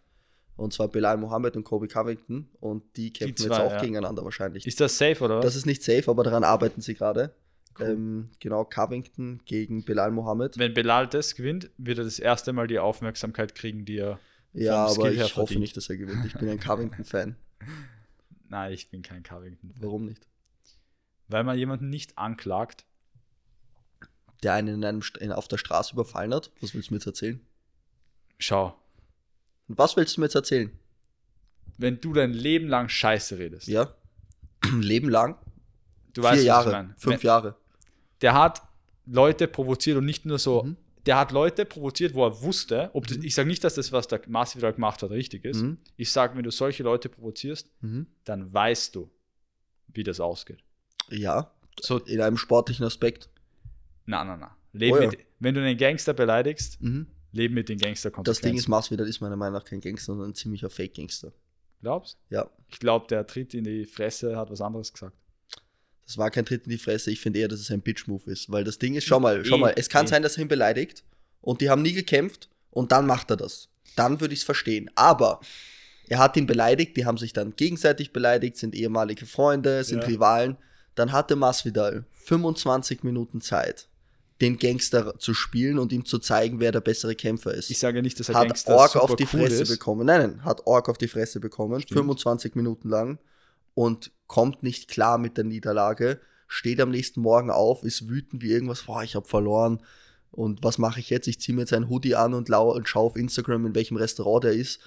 Und 0.56 0.72
zwar 0.72 0.88
Belal 0.88 1.16
Mohammed 1.16 1.56
und 1.56 1.64
Kobe 1.64 1.88
Covington. 1.88 2.48
Und 2.60 2.82
die 2.96 3.12
kämpfen 3.12 3.36
zwei, 3.36 3.44
jetzt 3.46 3.60
auch 3.60 3.72
ja. 3.72 3.80
gegeneinander 3.80 4.24
wahrscheinlich. 4.24 4.66
Ist 4.66 4.80
das 4.80 4.96
safe, 4.96 5.24
oder 5.24 5.38
was? 5.38 5.44
das 5.44 5.56
ist 5.56 5.66
nicht 5.66 5.82
safe, 5.82 6.10
aber 6.10 6.22
daran 6.22 6.44
arbeiten 6.44 6.80
sie 6.80 6.94
gerade. 6.94 7.34
Cool. 7.78 7.86
Ähm, 7.86 8.30
genau, 8.40 8.64
Covington 8.64 9.40
gegen 9.44 9.84
Belal 9.84 10.10
Mohammed. 10.10 10.58
wenn 10.58 10.74
Belal 10.74 11.06
das 11.06 11.34
gewinnt, 11.34 11.70
wird 11.78 11.98
er 11.98 12.04
das 12.04 12.18
erste 12.18 12.52
Mal 12.52 12.66
die 12.66 12.78
Aufmerksamkeit 12.78 13.54
kriegen, 13.54 13.84
die 13.84 13.98
er. 13.98 14.18
Ja, 14.52 14.84
aber 14.86 14.92
Skill 15.10 15.20
ich 15.20 15.36
hoffe 15.36 15.58
nicht, 15.58 15.76
dass 15.76 15.88
er 15.88 15.96
gewinnt. 15.96 16.24
Ich 16.26 16.34
bin 16.34 16.48
ein 16.48 16.58
Covington-Fan. 16.60 17.36
Nein, 18.48 18.72
ich 18.72 18.90
bin 18.90 19.02
kein 19.02 19.22
Covington. 19.22 19.72
Warum 19.78 20.04
nicht? 20.06 20.26
Weil 21.28 21.44
man 21.44 21.56
jemanden 21.56 21.88
nicht 21.88 22.18
anklagt. 22.18 22.84
Der 24.42 24.54
einen 24.54 24.68
in 24.76 24.84
einem, 24.84 25.02
in, 25.20 25.32
auf 25.32 25.48
der 25.48 25.58
Straße 25.58 25.92
überfallen 25.92 26.34
hat. 26.34 26.50
Was 26.60 26.74
willst 26.74 26.88
du 26.90 26.94
mir 26.94 26.98
jetzt 26.98 27.06
erzählen? 27.06 27.40
Schau, 28.38 28.74
Und 29.68 29.76
was 29.78 29.96
willst 29.96 30.16
du 30.16 30.20
mir 30.20 30.26
jetzt 30.26 30.34
erzählen? 30.34 30.70
wenn 31.78 31.98
du 31.98 32.12
dein 32.12 32.32
Leben 32.34 32.68
lang 32.68 32.90
Scheiße 32.90 33.38
redest, 33.38 33.66
Ja? 33.66 33.94
Leben 34.80 35.08
lang? 35.08 35.36
du 36.12 36.20
Vier 36.20 36.30
weißt, 36.30 36.38
was 36.40 36.44
Jahre. 36.44 36.68
ich 36.68 36.72
meine. 36.76 36.94
Fünf 36.98 37.22
Jahre. 37.22 37.56
der 38.20 38.34
hat 38.34 38.60
Leute 39.06 39.48
provoziert 39.48 39.96
und 39.96 40.04
nicht 40.04 40.26
nur 40.26 40.38
so, 40.38 40.62
Mhm. 40.64 40.76
Der 41.10 41.18
hat 41.18 41.32
Leute 41.32 41.64
provoziert, 41.64 42.14
wo 42.14 42.24
er 42.24 42.40
wusste, 42.40 42.88
ob 42.92 43.04
das, 43.08 43.16
ich 43.18 43.34
sage 43.34 43.48
nicht, 43.48 43.64
dass 43.64 43.74
das, 43.74 43.90
was 43.90 44.06
der 44.06 44.20
Masvidal 44.28 44.72
gemacht 44.72 45.02
hat, 45.02 45.10
richtig 45.10 45.44
ist. 45.44 45.60
Mhm. 45.60 45.76
Ich 45.96 46.12
sage, 46.12 46.36
wenn 46.36 46.44
du 46.44 46.52
solche 46.52 46.84
Leute 46.84 47.08
provozierst, 47.08 47.68
Mhm. 47.80 48.06
dann 48.24 48.52
weißt 48.54 48.94
du, 48.94 49.10
wie 49.88 50.04
das 50.04 50.20
ausgeht. 50.20 50.62
Ja, 51.08 51.50
So, 51.80 51.98
in 51.98 52.20
einem 52.20 52.36
sportlichen 52.36 52.84
Aspekt. 52.86 53.28
na, 54.06 54.22
na, 54.24 54.36
na. 54.36 54.56
Leb 54.72 54.92
Oh 54.94 55.00
ja. 55.00 55.08
mit, 55.10 55.18
wenn 55.40 55.54
du 55.56 55.60
einen 55.62 55.76
Gangster 55.76 56.12
beleidigst, 56.14 56.80
Mhm. 56.80 57.08
leben 57.32 57.54
mit 57.54 57.68
den 57.68 57.78
gangster 57.78 58.10
Das 58.22 58.40
Ding 58.40 58.56
ist, 58.56 58.68
Masvidal 58.68 59.08
ist 59.08 59.20
meiner 59.20 59.36
Meinung 59.36 59.54
nach 59.54 59.64
kein 59.64 59.80
Gangster, 59.80 60.12
sondern 60.12 60.30
ein 60.30 60.34
ziemlicher 60.36 60.70
Fake-Gangster. 60.70 61.32
Glaubst? 61.80 62.18
Ja, 62.28 62.48
Ich 62.68 62.78
glaube, 62.78 63.06
der 63.08 63.26
Tritt 63.26 63.52
in 63.54 63.64
die 63.64 63.84
Fresse 63.84 64.36
hat 64.36 64.48
was 64.50 64.60
anderes 64.60 64.92
gesagt. 64.92 65.16
Das 66.06 66.18
war 66.18 66.30
kein 66.30 66.44
Tritt 66.44 66.64
in 66.64 66.70
die 66.70 66.78
Fresse. 66.78 67.10
Ich 67.10 67.20
finde 67.20 67.38
eher, 67.40 67.48
dass 67.48 67.60
es 67.60 67.70
ein 67.70 67.82
Bitch-Move 67.82 68.30
ist. 68.30 68.50
Weil 68.50 68.64
das 68.64 68.78
Ding 68.78 68.94
ist, 68.94 69.04
schau 69.04 69.20
mal, 69.20 69.44
schau 69.44 69.56
Eh, 69.56 69.60
mal, 69.60 69.74
es 69.76 69.88
kann 69.88 70.06
eh. 70.06 70.08
sein, 70.08 70.22
dass 70.22 70.36
er 70.36 70.42
ihn 70.42 70.48
beleidigt 70.48 71.04
und 71.40 71.60
die 71.60 71.70
haben 71.70 71.82
nie 71.82 71.92
gekämpft 71.92 72.48
und 72.70 72.92
dann 72.92 73.06
macht 73.06 73.30
er 73.30 73.36
das. 73.36 73.68
Dann 73.96 74.20
würde 74.20 74.34
ich 74.34 74.40
es 74.40 74.44
verstehen. 74.44 74.90
Aber 74.96 75.40
er 76.08 76.18
hat 76.18 76.36
ihn 76.36 76.46
beleidigt, 76.46 76.96
die 76.96 77.06
haben 77.06 77.18
sich 77.18 77.32
dann 77.32 77.54
gegenseitig 77.54 78.12
beleidigt, 78.12 78.56
sind 78.56 78.74
ehemalige 78.74 79.26
Freunde, 79.26 79.84
sind 79.84 80.02
Ja. 80.02 80.08
Rivalen. 80.08 80.56
Dann 80.96 81.12
hatte 81.12 81.36
Masvidal 81.36 82.04
25 82.24 83.04
Minuten 83.04 83.40
Zeit, 83.40 83.86
den 84.40 84.58
Gangster 84.58 85.18
zu 85.18 85.34
spielen 85.34 85.78
und 85.78 85.92
ihm 85.92 86.04
zu 86.04 86.18
zeigen, 86.18 86.58
wer 86.60 86.72
der 86.72 86.80
bessere 86.80 87.14
Kämpfer 87.14 87.54
ist. 87.54 87.70
Ich 87.70 87.78
sage 87.78 88.02
nicht, 88.02 88.18
dass 88.18 88.28
er 88.28 88.34
hat 88.36 88.48
Gangster 88.48 88.74
Ork 88.74 88.90
super 88.92 89.04
auf 89.04 89.16
die 89.16 89.24
cool 89.32 89.46
Fresse 89.46 89.62
ist. 89.62 89.68
bekommen. 89.68 90.06
Nein, 90.06 90.20
nein, 90.20 90.44
hat 90.44 90.66
Ork 90.66 90.88
auf 90.88 90.98
die 90.98 91.08
Fresse 91.08 91.38
bekommen, 91.40 91.80
Stimmt. 91.80 91.98
25 92.00 92.54
Minuten 92.56 92.88
lang 92.88 93.18
und 93.74 94.12
kommt 94.26 94.62
nicht 94.62 94.88
klar 94.88 95.18
mit 95.18 95.37
der 95.37 95.44
Niederlage, 95.44 96.20
steht 96.46 96.80
am 96.80 96.90
nächsten 96.90 97.20
Morgen 97.20 97.50
auf, 97.50 97.83
ist 97.85 98.09
wütend 98.09 98.42
wie 98.42 98.50
irgendwas, 98.52 98.83
boah, 98.85 99.02
ich 99.02 99.14
habe 99.14 99.26
verloren 99.28 99.80
und 100.30 100.62
was 100.62 100.78
mache 100.78 101.00
ich 101.00 101.11
jetzt? 101.11 101.26
Ich 101.28 101.40
ziehe 101.40 101.54
mir 101.54 101.62
jetzt 101.62 101.72
einen 101.72 101.88
Hoodie 101.88 102.14
an 102.16 102.35
und, 102.35 102.48
lau 102.48 102.72
und 102.74 102.88
schaue 102.88 103.06
auf 103.06 103.16
Instagram, 103.16 103.66
in 103.66 103.74
welchem 103.74 103.96
Restaurant 103.96 104.44
der 104.44 104.52
ist. 104.52 104.80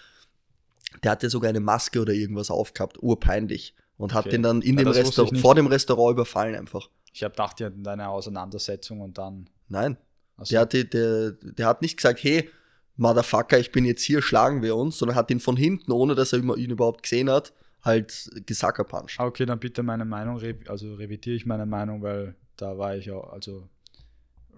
Der 1.03 1.11
hatte 1.11 1.29
sogar 1.29 1.49
eine 1.49 1.59
Maske 1.59 1.99
oder 2.01 2.13
irgendwas 2.13 2.51
aufgehabt, 2.51 3.01
urpeinlich. 3.01 3.75
Und 3.97 4.13
hat 4.13 4.21
Okay. 4.25 4.31
den 4.31 4.43
dann 4.43 4.61
in 4.61 4.77
Ja, 4.77 4.83
dem 4.85 4.91
Restaurant, 4.91 5.39
vor 5.39 5.55
dem 5.55 5.67
Restaurant 5.67 6.13
überfallen 6.13 6.55
einfach. 6.55 6.89
Ich 7.13 7.23
habe 7.23 7.31
gedacht, 7.31 7.59
die 7.59 7.65
hatten 7.65 7.85
eine 7.87 8.09
Auseinandersetzung 8.09 9.01
und 9.01 9.17
dann. 9.17 9.49
Nein, 9.69 9.97
Also, 10.35 10.51
Der, 10.51 10.61
hat, 10.61 10.73
die- 10.73 10.89
der, 10.89 11.31
der 11.31 11.67
hat 11.67 11.81
nicht 11.83 11.97
gesagt, 11.97 12.23
hey, 12.23 12.49
Motherfucker, 12.97 13.59
ich 13.59 13.71
bin 13.71 13.85
jetzt 13.85 14.01
hier, 14.03 14.21
schlagen 14.21 14.61
wir 14.63 14.75
uns, 14.75 14.97
sondern 14.97 15.15
hat 15.15 15.29
ihn 15.31 15.39
von 15.39 15.55
hinten, 15.57 15.91
ohne 15.91 16.15
dass 16.15 16.33
er 16.33 16.39
ihn 16.39 16.71
überhaupt 16.71 17.03
gesehen 17.03 17.29
hat, 17.29 17.53
halt 17.83 18.31
gesackerpuncht. 18.45 19.19
Ah, 19.19 19.25
okay, 19.25 19.45
dann 19.45 19.59
bitte 19.59 19.83
meine 19.83 20.05
Meinung, 20.05 20.41
also 20.67 20.95
revidiere 20.95 21.35
ich 21.35 21.45
meine 21.45 21.65
Meinung, 21.65 22.01
weil 22.01 22.35
da 22.55 22.77
war 22.77 22.95
ich 22.95 23.11
auch, 23.11 23.31
also 23.31 23.67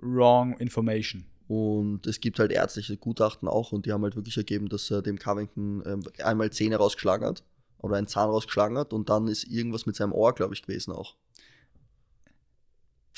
wrong 0.02 0.58
information. 0.58 1.26
Und 1.48 2.08
es 2.08 2.20
gibt 2.20 2.40
halt 2.40 2.52
ärztliche 2.52 2.98
Gutachten 2.98 3.48
auch 3.48 3.72
und 3.72 3.86
die 3.86 3.92
haben 3.92 4.04
halt 4.04 4.16
wirklich 4.16 4.38
ergeben, 4.38 4.68
dass 4.68 4.90
er 4.90 5.02
dem 5.02 5.20
Covington 5.20 5.84
ähm, 5.86 6.04
einmal 6.24 6.52
Zähne 6.52 6.78
rausgeschlagen 6.78 7.28
hat 7.28 7.44
oder 7.78 7.98
einen 7.98 8.08
Zahn 8.08 8.30
rausgeschlagen 8.30 8.78
hat 8.78 8.94
und 8.94 9.10
dann 9.10 9.28
ist 9.28 9.44
irgendwas 9.46 9.86
mit 9.86 9.96
seinem 9.96 10.12
Ohr, 10.12 10.34
glaube 10.34 10.56
ich, 10.56 10.64
gewesen 10.64 10.92
auch. 10.92 11.16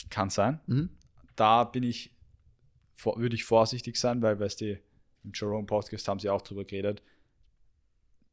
Kann 0.10 0.30
sein. 0.30 0.60
Mhm. 0.68 0.90
Da 1.36 1.64
bin 1.64 1.84
ich, 1.84 2.12
würde 3.04 3.36
ich 3.36 3.46
vorsichtig 3.46 3.98
sein, 3.98 4.22
weil, 4.22 4.40
weißt 4.40 4.62
du, 4.62 4.74
im 5.24 5.32
Jerome 5.34 5.66
Podcast 5.66 6.08
haben 6.08 6.20
sie 6.20 6.30
auch 6.30 6.42
drüber 6.42 6.66
geredet. 6.66 7.02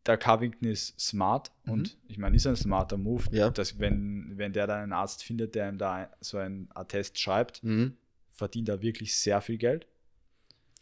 Der 0.06 0.18
Covington 0.18 0.68
ist 0.68 0.98
smart 1.00 1.50
und 1.66 1.96
ich 2.08 2.18
meine, 2.18 2.36
ist 2.36 2.46
ein 2.46 2.56
smarter 2.56 2.98
Move, 2.98 3.24
Ja. 3.30 3.48
dass 3.50 3.78
wenn, 3.78 4.36
wenn 4.36 4.52
der 4.52 4.66
dann 4.66 4.82
einen 4.82 4.92
Arzt 4.92 5.24
findet, 5.24 5.54
der 5.54 5.68
ihm 5.70 5.78
da 5.78 6.10
so 6.20 6.36
einen 6.36 6.68
Attest 6.74 7.18
schreibt, 7.18 7.62
Mhm. 7.64 7.96
verdient 8.30 8.68
er 8.68 8.82
wirklich 8.82 9.16
sehr 9.16 9.40
viel 9.40 9.56
Geld. 9.56 9.86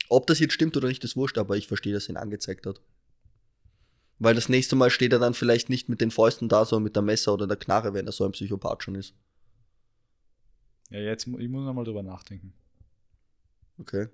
Ob 0.08 0.26
das 0.26 0.40
jetzt 0.40 0.54
stimmt 0.54 0.76
oder 0.76 0.88
nicht, 0.88 1.04
ist 1.04 1.16
wurscht, 1.16 1.38
aber 1.38 1.56
ich 1.56 1.68
verstehe, 1.68 1.92
dass 1.94 2.06
er 2.06 2.11
ihn 2.14 2.16
angezeigt 2.16 2.66
hat. 2.66 2.80
Weil 4.18 4.35
das 4.35 4.48
nächste 4.48 4.74
Mal 4.76 4.90
steht 4.90 5.12
er 5.12 5.18
dann 5.20 5.35
vielleicht 5.35 5.68
nicht 5.68 5.88
mit 5.88 6.00
den 6.00 6.11
Fäusten 6.11 6.48
da, 6.48 6.64
sondern 6.64 6.85
mit 6.85 6.96
der 6.96 7.02
Messer 7.02 7.32
oder 7.35 7.46
der 7.46 7.56
Knarre, 7.56 7.94
wenn 7.94 8.06
er 8.06 8.12
so 8.12 8.24
ein 8.24 8.32
Psychopath 8.32 8.82
schon 8.82 8.94
ist. 8.96 9.14
Ja, 10.90 10.98
jetzt 10.98 11.26
ich 11.26 11.48
muss 11.48 11.64
noch 11.64 11.72
mal 11.74 11.85
drüber 11.85 12.02
nachdenken. 12.02 12.52
Okay. 13.78 14.08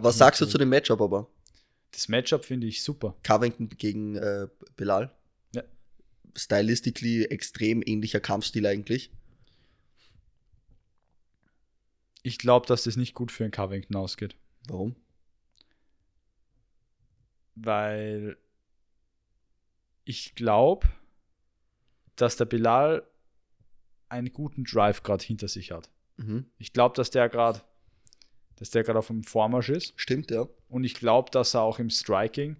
Was 0.00 0.18
sagst 0.18 0.40
du 0.40 0.46
zu 0.46 0.58
dem 0.58 0.68
Matchup 0.70 1.00
aber? 1.00 1.28
Das 1.92 2.08
Matchup 2.08 2.44
finde 2.44 2.66
ich 2.66 2.82
super. 2.82 3.16
Covington 3.22 3.68
gegen 3.70 4.16
äh, 4.16 4.48
Bilal? 4.76 5.14
Ja. 5.54 5.62
Stylistically 6.36 7.24
extrem 7.24 7.82
ähnlicher 7.84 8.20
Kampfstil 8.20 8.66
eigentlich. 8.66 9.10
Ich 12.22 12.38
glaube, 12.38 12.66
dass 12.66 12.84
das 12.84 12.96
nicht 12.96 13.14
gut 13.14 13.32
für 13.32 13.44
den 13.44 13.52
Covington 13.52 13.96
ausgeht, 13.96 14.36
Warum? 14.66 14.96
weil 17.54 18.36
ich 20.04 20.34
glaube, 20.34 20.88
dass 22.16 22.36
der 22.36 22.44
Bilal 22.44 23.06
einen 24.08 24.32
guten 24.32 24.64
Drive 24.64 25.02
gerade 25.02 25.24
hinter 25.24 25.48
sich 25.48 25.70
hat. 25.70 25.90
Mhm. 26.16 26.46
Ich 26.58 26.72
glaube, 26.72 26.94
dass 26.96 27.10
der 27.10 27.28
gerade 27.28 27.62
dass 28.56 28.70
der 28.70 28.82
gerade 28.82 28.98
auf 28.98 29.06
dem 29.06 29.22
Vormarsch 29.22 29.68
ist 29.68 29.92
Stimmt, 29.96 30.30
ja. 30.32 30.48
Und 30.68 30.84
ich 30.84 30.94
glaube, 30.94 31.30
dass 31.30 31.54
er 31.54 31.62
auch 31.62 31.78
im 31.78 31.90
Striking 31.90 32.56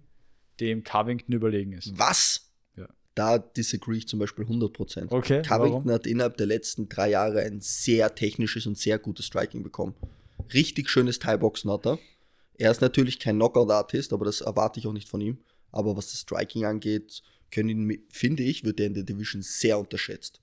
dem 0.59 0.83
Covington 0.83 1.33
überlegen 1.33 1.73
ist. 1.73 1.97
Was? 1.97 2.51
Ja. 2.75 2.87
Da 3.15 3.37
disagree 3.37 3.97
ich 3.97 4.07
zum 4.07 4.19
Beispiel 4.19 4.45
100%. 4.45 5.11
Okay, 5.11 5.41
Covington 5.41 5.85
warum? 5.85 5.91
hat 5.91 6.07
innerhalb 6.07 6.37
der 6.37 6.47
letzten 6.47 6.89
drei 6.89 7.09
Jahre 7.11 7.41
ein 7.41 7.61
sehr 7.61 8.13
technisches 8.15 8.65
und 8.65 8.77
sehr 8.77 8.99
gutes 8.99 9.25
Striking 9.25 9.63
bekommen. 9.63 9.95
Richtig 10.53 10.89
schönes 10.89 11.19
Thai-Boxen 11.19 11.71
hat 11.71 11.85
er. 11.85 11.99
Er 12.55 12.71
ist 12.71 12.81
natürlich 12.81 13.19
kein 13.19 13.35
Knockout-Artist, 13.35 14.11
aber 14.11 14.25
das 14.25 14.41
erwarte 14.41 14.79
ich 14.79 14.87
auch 14.87 14.93
nicht 14.93 15.07
von 15.07 15.21
ihm. 15.21 15.37
Aber 15.71 15.95
was 15.95 16.11
das 16.11 16.21
Striking 16.21 16.65
angeht, 16.65 17.21
können 17.51 17.69
ihn, 17.69 18.03
finde 18.09 18.43
ich, 18.43 18.63
wird 18.63 18.79
er 18.79 18.87
in 18.87 18.93
der 18.95 19.03
Division 19.03 19.41
sehr 19.41 19.79
unterschätzt. 19.79 20.41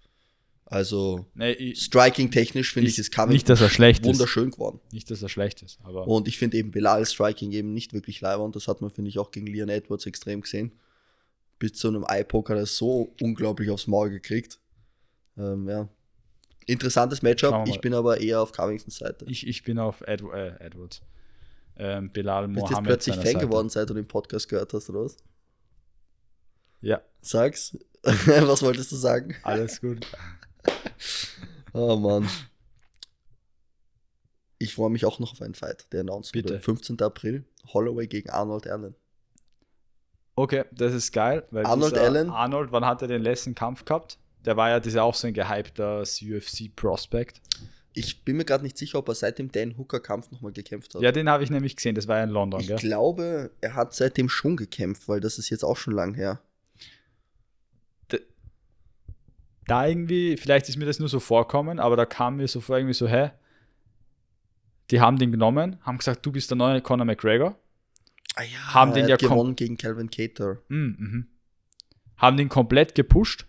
Also 0.69 1.27
Nee, 1.35 1.75
Striking-technisch 1.77 2.73
finde 2.73 2.89
ich, 2.89 2.95
Ist 2.99 3.07
ist 3.09 3.15
Covington 3.15 3.33
nicht, 3.35 3.49
dass 3.49 3.61
er 3.61 3.69
schlecht 3.71 4.01
ist. 4.03 4.09
wunderschön 4.09 4.51
geworden. 4.51 4.81
nicht, 4.91 5.09
dass 5.11 5.23
er 5.23 5.29
schlecht 5.29 5.63
ist, 5.63 5.79
aber 5.85 6.09
Und 6.09 6.27
ich 6.27 6.39
finde 6.39 6.57
eben 6.57 6.73
Bilal 6.73 7.07
Striking 7.07 7.53
eben 7.53 7.73
nicht 7.73 7.93
wirklich 7.93 8.21
leibend. 8.21 8.57
Das 8.57 8.67
hat 8.67 8.81
man, 8.81 8.91
finde 8.91 9.09
ich, 9.09 9.19
auch 9.21 9.31
gegen 9.31 9.47
Leon 9.47 9.69
Edwards 9.69 10.07
extrem 10.07 10.41
gesehen. 10.41 10.73
Bis 11.61 11.75
zu 11.75 11.87
einem 11.89 12.05
Eye-Poke 12.07 12.53
hat 12.53 12.59
er 12.59 12.67
so 12.67 13.15
unglaublich 13.21 13.71
aufs 13.71 13.87
Maul 13.87 14.11
gekriegt. 14.11 14.59
Ähm, 15.39 15.69
ja. 15.69 15.89
Interessantes 16.67 17.23
Matchup. 17.23 17.67
Ich 17.69 17.81
bin 17.81 17.95
aber 17.95 18.21
eher 18.21 18.41
auf 18.43 18.51
Covingtons 18.51 18.97
Seite. 18.97 19.25
ich, 19.29 19.47
ich 19.47 19.63
bin 19.63 19.79
auf 19.79 20.01
Edw 20.03 20.33
äh, 20.35 20.57
Edwards. 20.59 21.01
Ähm, 21.79 22.11
Bilal 22.11 22.49
Bist 22.49 22.57
du 22.67 22.71
Mohammed. 22.73 22.89
plötzlich 22.89 23.15
Fan 23.15 23.25
Seite. 23.27 23.39
geworden, 23.47 23.69
seit 23.69 23.89
du 23.89 23.95
den 23.95 24.09
Podcast 24.09 24.49
gehört 24.49 24.73
hast, 24.75 24.91
oder 24.91 25.05
was? 25.05 25.17
Ja, 26.81 27.03
Sag's. 27.23 27.77
was 28.03 28.63
wolltest 28.63 28.91
du 28.93 28.97
sagen? 28.97 29.37
alles 29.45 29.81
gut. 29.81 30.07
Oh 31.73 31.97
Mann. 31.97 32.29
Ich 34.59 34.75
freue 34.75 34.91
mich 34.91 35.05
auch 35.05 35.19
noch 35.19 35.33
auf 35.33 35.43
einen 35.43 35.55
Fight, 35.55 35.87
der 35.93 36.01
announced 36.01 36.33
Bitte. 36.33 36.55
wurde. 36.55 36.61
15. 36.61 37.01
April. 37.03 37.45
Holloway 37.73 38.07
gegen 38.07 38.31
Arnold 38.31 38.67
Allen. 38.67 38.95
Okay, 40.35 40.65
das 40.73 40.95
ist 40.95 41.13
geil. 41.13 41.45
Arnold 41.53 41.93
dieser 41.95 42.05
Allen? 42.05 42.31
Arnold, 42.31 42.73
wann 42.73 42.85
hat 42.85 43.03
er 43.03 43.09
den 43.09 43.23
letzten 43.23 43.55
Kampf 43.55 43.85
gehabt? 43.85 44.19
Der 44.45 44.57
war 44.57 44.71
ja 44.71 44.81
dieser 44.81 45.03
auch 45.05 45.15
so 45.15 45.27
ein 45.27 45.35
gehypter 45.35 46.01
UFC-Prospect. 46.03 47.41
Ich 47.95 48.25
bin 48.25 48.37
mir 48.37 48.45
gerade 48.45 48.63
nicht 48.63 48.77
sicher, 48.77 48.99
ob 48.99 49.09
er 49.09 49.15
seit 49.15 49.39
dem 49.39 49.51
Dan 49.51 49.77
Hooker-Kampf 49.79 50.31
nochmal 50.31 50.53
gekämpft 50.53 50.95
hat. 50.95 51.03
Ja, 51.03 51.11
den 51.13 51.29
habe 51.31 51.43
ich 51.43 51.51
nämlich 51.51 51.77
gesehen. 51.77 51.95
Das 51.95 52.07
war 52.07 52.19
ja 52.19 52.25
in 52.25 52.31
London, 52.31 52.61
Ich 52.61 52.67
gell? 52.69 52.77
glaube, 52.77 53.51
er 53.63 53.75
hat 53.75 53.95
seitdem 53.95 54.29
schon 54.29 54.57
gekämpft, 54.57 55.09
weil 55.09 55.21
das 55.21 55.39
ist 55.39 55.49
jetzt 55.49 55.65
auch 55.65 55.77
schon 55.79 55.95
lang 55.95 56.15
her. 56.15 56.41
Da 59.67 59.87
irgendwie, 59.87 60.37
vielleicht 60.37 60.69
ist 60.69 60.77
mir 60.77 60.85
das 60.87 60.99
nur 61.01 61.09
so 61.09 61.19
vorkommen, 61.21 61.79
aber 61.81 61.97
da 61.97 62.07
kam 62.07 62.37
mir 62.37 62.47
so 62.49 62.61
vor, 62.61 62.77
irgendwie 62.77 62.95
so, 62.95 63.09
hä? 63.09 63.31
Die 64.91 65.01
haben 65.01 65.19
den 65.19 65.33
genommen, 65.33 65.79
haben 65.83 65.99
gesagt, 65.99 66.25
du 66.25 66.31
bist 66.31 66.51
der 66.51 66.57
neue 66.57 66.81
Conor 66.81 67.05
McGregor. 67.05 67.59
Ah 68.37 68.43
ja, 68.43 68.75
Haben 68.75 68.95
den 68.95 69.09
ja 69.09 69.17
gewonnen 69.17 69.57
gegen 69.57 69.77
Calvin 69.77 70.11
Cater. 70.11 70.59
Mm, 70.69 70.75
mhm. 70.99 71.27
Haben 72.17 72.37
den 72.37 72.49
komplett 72.49 72.95
gepusht, 72.95 73.47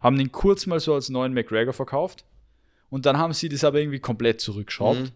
haben 0.00 0.16
den 0.16 0.32
kurz 0.32 0.66
mal 0.66 0.80
so 0.80 0.94
als 0.94 1.08
neuen 1.10 1.34
McGregor 1.34 1.72
verkauft 1.74 2.24
und 2.88 3.04
dann 3.04 3.18
haben 3.18 3.32
sie 3.32 3.48
das 3.48 3.64
aber 3.64 3.80
irgendwie 3.80 4.00
komplett 4.00 4.40
zurückgeschraubt. 4.40 5.00
Mhm. 5.00 5.10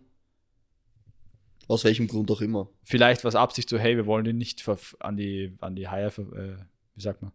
Aus 1.69 1.85
welchem 1.85 2.09
Grund 2.09 2.31
auch 2.31 2.41
immer. 2.41 2.69
Vielleicht 2.83 3.25
was 3.25 3.37
Absicht 3.37 3.69
so, 3.69 3.79
hey, 3.79 3.97
wir 3.97 4.07
wollen 4.07 4.25
den 4.25 4.39
nicht 4.39 4.63
an 4.99 5.17
die, 5.17 5.57
an 5.61 5.77
die 5.77 5.89
Haie, 5.89 6.11
ver- 6.11 6.33
äh, 6.37 6.57
wie 6.97 7.01
sagt 7.01 7.23
man, 7.23 7.33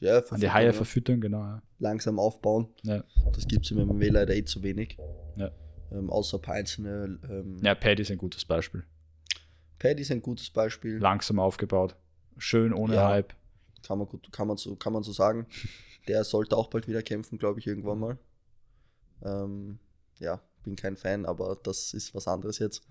Ja, 0.00 0.18
an 0.18 0.40
die 0.40 0.50
Haie 0.50 0.66
ja. 0.66 0.72
verfüttern, 0.72 1.20
genau. 1.20 1.40
Ja. 1.40 1.62
langsam 1.78 2.18
aufbauen. 2.18 2.68
Das 2.82 3.46
gibt 3.46 3.64
es 3.64 3.70
im 3.70 3.86
MMA 3.86 4.06
leider 4.10 4.34
eh 4.34 4.44
zu 4.44 4.62
wenig. 4.62 4.98
Ähm, 5.94 6.10
außer 6.10 6.38
ein 6.38 6.42
paar 6.42 6.54
einzelne. 6.54 7.18
Ähm, 7.28 7.58
ja, 7.62 7.74
Paddy 7.74 8.02
ist 8.02 8.10
ein 8.10 8.18
gutes 8.18 8.44
Beispiel. 8.44 8.84
Paddy 9.78 10.02
ist 10.02 10.10
ein 10.10 10.22
gutes 10.22 10.50
Beispiel. 10.50 10.98
Langsam 10.98 11.38
aufgebaut, 11.38 11.96
schön 12.36 12.72
ohne. 12.72 13.02
Hype. 13.02 13.34
Kann 13.82 13.98
man, 13.98 14.08
gut, 14.08 14.32
kann, 14.32 14.48
man 14.48 14.56
so, 14.56 14.74
kann 14.76 14.92
man 14.92 15.02
so 15.02 15.12
sagen. 15.12 15.46
Der 16.08 16.24
sollte 16.24 16.56
auch 16.56 16.68
bald 16.68 16.86
wieder 16.86 17.02
kämpfen, 17.02 17.38
glaube 17.38 17.60
ich, 17.60 17.66
irgendwann 17.66 17.98
mal. 17.98 18.18
Ähm, 19.22 19.78
ja, 20.18 20.40
bin 20.62 20.76
kein 20.76 20.96
Fan, 20.96 21.24
aber 21.24 21.58
das 21.62 21.94
ist 21.94 22.14
was 22.14 22.28
anderes 22.28 22.58
jetzt. 22.58 22.82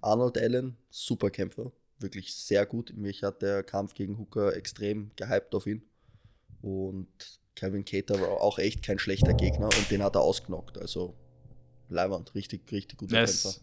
Arnold 0.00 0.38
Allen, 0.38 0.76
super 0.88 1.30
Kämpfer. 1.30 1.70
Wirklich 1.98 2.34
sehr 2.34 2.64
gut. 2.64 2.94
Mich 2.96 3.22
hat 3.22 3.42
der 3.42 3.62
Kampf 3.62 3.92
gegen 3.92 4.18
Hooker 4.18 4.56
extrem 4.56 5.10
gehypt 5.16 5.54
auf 5.54 5.66
ihn. 5.66 5.82
Und 6.62 7.08
Calvin 7.54 7.84
Cater 7.84 8.20
war 8.20 8.40
auch 8.40 8.58
echt 8.58 8.82
kein 8.82 8.98
schlechter 8.98 9.34
Gegner 9.34 9.66
und 9.66 9.90
den 9.90 10.02
hat 10.02 10.14
er 10.16 10.22
ausgenockt. 10.22 10.78
Also 10.78 11.14
Leiwand, 11.88 12.34
richtig, 12.34 12.70
richtig 12.72 12.98
guter 12.98 13.16
Ja, 13.20 13.24
Kämpfer. 13.26 13.54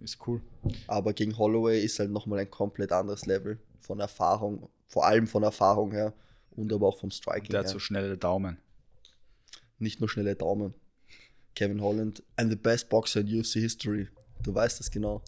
ist, 0.00 0.18
cool. 0.26 0.42
Aber 0.86 1.12
gegen 1.14 1.38
Holloway 1.38 1.82
ist 1.82 1.98
halt 1.98 2.10
nochmal 2.10 2.40
ein 2.40 2.50
komplett 2.50 2.92
anderes 2.92 3.24
Level 3.26 3.58
von 3.80 4.00
Erfahrung, 4.00 4.68
vor 4.86 5.06
allem 5.06 5.26
von 5.26 5.42
Erfahrung 5.42 5.92
her 5.92 6.12
und 6.50 6.72
aber 6.72 6.88
auch 6.88 6.98
vom 6.98 7.10
Striking 7.10 7.50
Der 7.50 7.60
hat 7.60 7.66
her. 7.66 7.72
so 7.72 7.78
schnelle 7.78 8.18
Daumen. 8.18 8.58
Nicht 9.78 10.00
nur 10.00 10.08
schnelle 10.08 10.34
Daumen. 10.36 10.74
Kevin 11.54 11.80
Holland, 11.80 12.22
I'm 12.36 12.48
the 12.50 12.56
best 12.56 12.88
boxer 12.88 13.20
in 13.20 13.40
UFC 13.40 13.54
history. 13.54 14.08
Du 14.42 14.54
weißt 14.54 14.78
das 14.80 14.90
genau. 14.90 15.22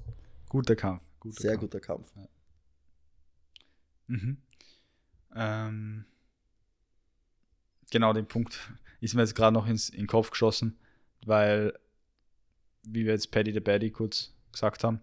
Guter 0.48 0.76
Kampf. 0.76 1.02
Guter 1.20 1.40
Sehr 1.40 1.50
Kampf. 1.52 1.60
guter 1.62 1.80
Kampf. 1.80 2.12
Mhm. 4.08 4.38
Ähm, 5.34 6.04
genau, 7.90 8.12
den 8.12 8.26
Punkt 8.26 8.58
ist 9.00 9.14
mir 9.14 9.22
jetzt 9.22 9.34
gerade 9.34 9.52
noch 9.54 9.66
ins, 9.66 9.88
in 9.88 10.00
den 10.00 10.06
Kopf 10.06 10.30
geschossen, 10.30 10.78
weil, 11.24 11.72
wie 12.82 13.04
wir 13.04 13.12
jetzt 13.12 13.30
Paddy 13.30 13.52
the 13.52 13.60
Baddy 13.60 13.90
kurz 13.90 14.32
gesagt 14.52 14.84
haben, 14.84 15.00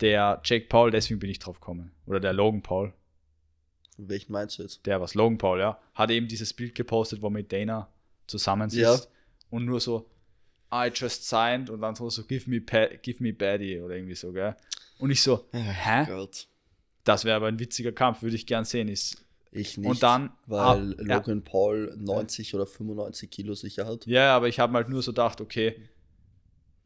der 0.00 0.40
Jake 0.44 0.66
Paul, 0.68 0.90
deswegen 0.90 1.20
bin 1.20 1.30
ich 1.30 1.38
drauf 1.38 1.60
gekommen, 1.60 1.92
oder 2.06 2.20
der 2.20 2.32
Logan 2.32 2.62
Paul, 2.62 2.92
Welchen 3.98 4.32
meinst 4.32 4.58
du 4.58 4.62
jetzt? 4.62 4.84
der 4.86 5.00
was 5.00 5.14
Logan 5.14 5.38
Paul, 5.38 5.60
ja, 5.60 5.78
hat 5.94 6.10
eben 6.10 6.26
dieses 6.28 6.52
Bild 6.52 6.74
gepostet, 6.74 7.22
wo 7.22 7.30
mit 7.30 7.52
Dana 7.52 7.88
zusammensitzt 8.26 9.04
Ja. 9.04 9.10
und 9.50 9.64
nur 9.64 9.80
so, 9.80 10.08
I 10.74 10.90
just 10.92 11.28
signed 11.28 11.68
und 11.70 11.80
dann 11.82 11.94
so, 11.94 12.08
so 12.08 12.24
give 12.24 12.48
me, 12.48 12.60
pa 12.60 12.86
give 13.02 13.22
me 13.22 13.32
Baddy 13.32 13.80
oder 13.80 13.94
irgendwie 13.94 14.14
so, 14.14 14.32
gell. 14.32 14.56
Und 14.98 15.10
ich 15.10 15.22
so, 15.22 15.46
hä? 15.52 16.06
Gott. 16.06 16.48
Das 17.04 17.24
wäre 17.24 17.36
aber 17.36 17.48
ein 17.48 17.58
witziger 17.58 17.92
Kampf, 17.92 18.22
würde 18.22 18.36
ich 18.36 18.46
gern 18.46 18.64
sehen. 18.64 18.88
Ist, 18.88 19.22
Ich 19.54 19.76
nicht. 19.76 19.88
und 19.88 20.02
dann, 20.02 20.30
weil 20.46 20.96
ja, 21.06 21.16
Logan 21.16 21.42
Paul 21.44 21.94
90 21.98 22.54
oder 22.54 22.66
95 22.66 23.30
Kilo 23.30 23.54
sicher 23.54 23.86
hat. 23.86 24.06
Ja, 24.06 24.34
aber 24.34 24.48
ich 24.48 24.58
habe 24.58 24.72
halt 24.72 24.88
nur 24.88 25.02
so 25.02 25.10
gedacht, 25.12 25.40
okay, 25.42 25.76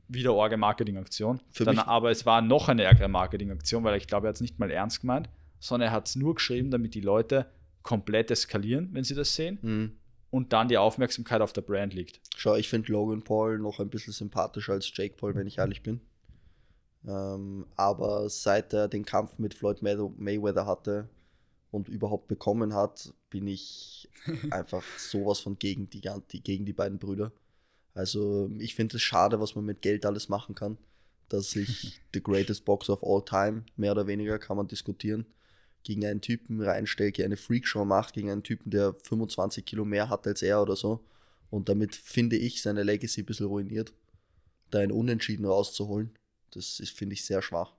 wieder 0.09 0.35
orge 0.35 0.57
Marketingaktion. 0.57 1.41
Aber 1.87 2.11
es 2.11 2.27
war 2.27 2.43
noch 2.43 2.69
eine 2.69 2.83
ärgere 2.85 3.09
Marketingaktion, 3.09 3.85
weil 3.85 3.97
ich 3.97 4.07
glaube, 4.09 4.27
er 4.27 4.31
hat 4.31 4.37
es 4.37 4.41
nicht 4.41 4.59
mal 4.59 4.71
ernst 4.71 5.01
gemeint, 5.01 5.29
sondern 5.61 5.89
er 5.89 5.93
hat 5.93 6.09
es 6.09 6.17
nur 6.17 6.35
geschrieben, 6.35 6.71
damit 6.71 6.95
die 6.95 7.01
Leute 7.01 7.47
komplett 7.83 8.31
eskalieren, 8.33 8.89
wenn 8.93 9.05
sie 9.05 9.15
das 9.15 9.35
sehen 9.37 9.59
Mhm. 9.63 9.93
und 10.31 10.53
dann 10.53 10.67
die 10.69 10.77
Aufmerksamkeit 10.79 11.41
auf 11.41 11.53
der 11.53 11.61
Brand 11.63 11.95
liegt. 11.95 12.21
Schau, 12.37 12.57
ich 12.57 12.69
finde 12.69 12.91
Logan 12.91 13.23
Paul 13.23 13.59
noch 13.61 13.79
ein 13.79 13.91
bisschen 13.91 14.13
sympathischer 14.13 14.73
als 14.73 14.91
Jake 14.93 15.15
Paul, 15.17 15.35
wenn 15.37 15.47
ich 15.47 15.59
ehrlich 15.59 15.83
bin. 15.85 16.01
Ähm, 17.07 17.67
aber 17.77 18.29
seit 18.29 18.73
er 18.73 18.89
den 18.89 19.05
Kampf 19.05 19.39
mit 19.39 19.55
Floyd 19.55 19.83
May- 19.83 19.97
Mayweather 20.17 20.67
hatte 20.67 21.09
und 21.71 21.89
überhaupt 21.89 22.29
bekommen 22.29 22.75
hat, 22.75 23.13
bin 23.31 23.47
ich 23.47 24.09
einfach 24.51 24.83
sowas 24.99 25.41
von 25.41 25.59
gegen 25.59 25.91
die, 25.91 26.03
gegen 26.43 26.65
die 26.65 26.73
beiden 26.73 26.99
Brüder. 26.99 27.33
Also 27.95 28.51
ich 28.59 28.75
finde 28.75 28.97
es 28.97 29.03
schade, 29.03 29.41
was 29.41 29.55
man 29.55 29.65
mit 29.65 29.83
Geld 29.83 30.05
alles 30.05 30.29
machen 30.29 30.55
kann. 30.55 30.79
Dass 31.29 31.51
sich 31.51 32.01
The 32.15 32.23
Greatest 32.23 32.65
Boxer 32.65 32.93
of 32.93 33.03
All 33.03 33.25
Time, 33.25 33.65
mehr 33.77 33.93
oder 33.93 34.07
weniger, 34.07 34.39
kann 34.39 34.57
man 34.57 34.69
diskutieren, 34.69 35.27
gegen 35.83 36.05
einen 36.05 36.21
Typen 36.21 36.61
reinstellt, 36.61 37.21
eine 37.21 37.37
Freakshow 37.37 37.85
macht, 37.85 38.15
gegen 38.15 38.31
einen 38.31 38.43
Typen, 38.43 38.71
der 38.71 38.95
25 39.05 39.65
Kilo 39.65 39.85
mehr 39.85 40.09
hat 40.09 40.27
als 40.27 40.43
er 40.43 40.61
oder 40.61 40.77
so. 40.77 41.05
Und 41.49 41.69
damit 41.69 41.95
finde 41.95 42.37
ich 42.37 42.61
seine 42.61 42.83
Legacy 42.83 43.23
ein 43.23 43.27
bisschen 43.27 43.47
ruiniert. 43.47 43.95
Da 44.71 44.81
ein 44.81 44.91
Unentschieden 44.91 45.47
rauszuholen, 45.47 46.11
das 46.51 46.81
ist, 46.81 46.91
finde 46.91 47.15
ich, 47.15 47.25
sehr 47.25 47.41
schwach. 47.41 47.76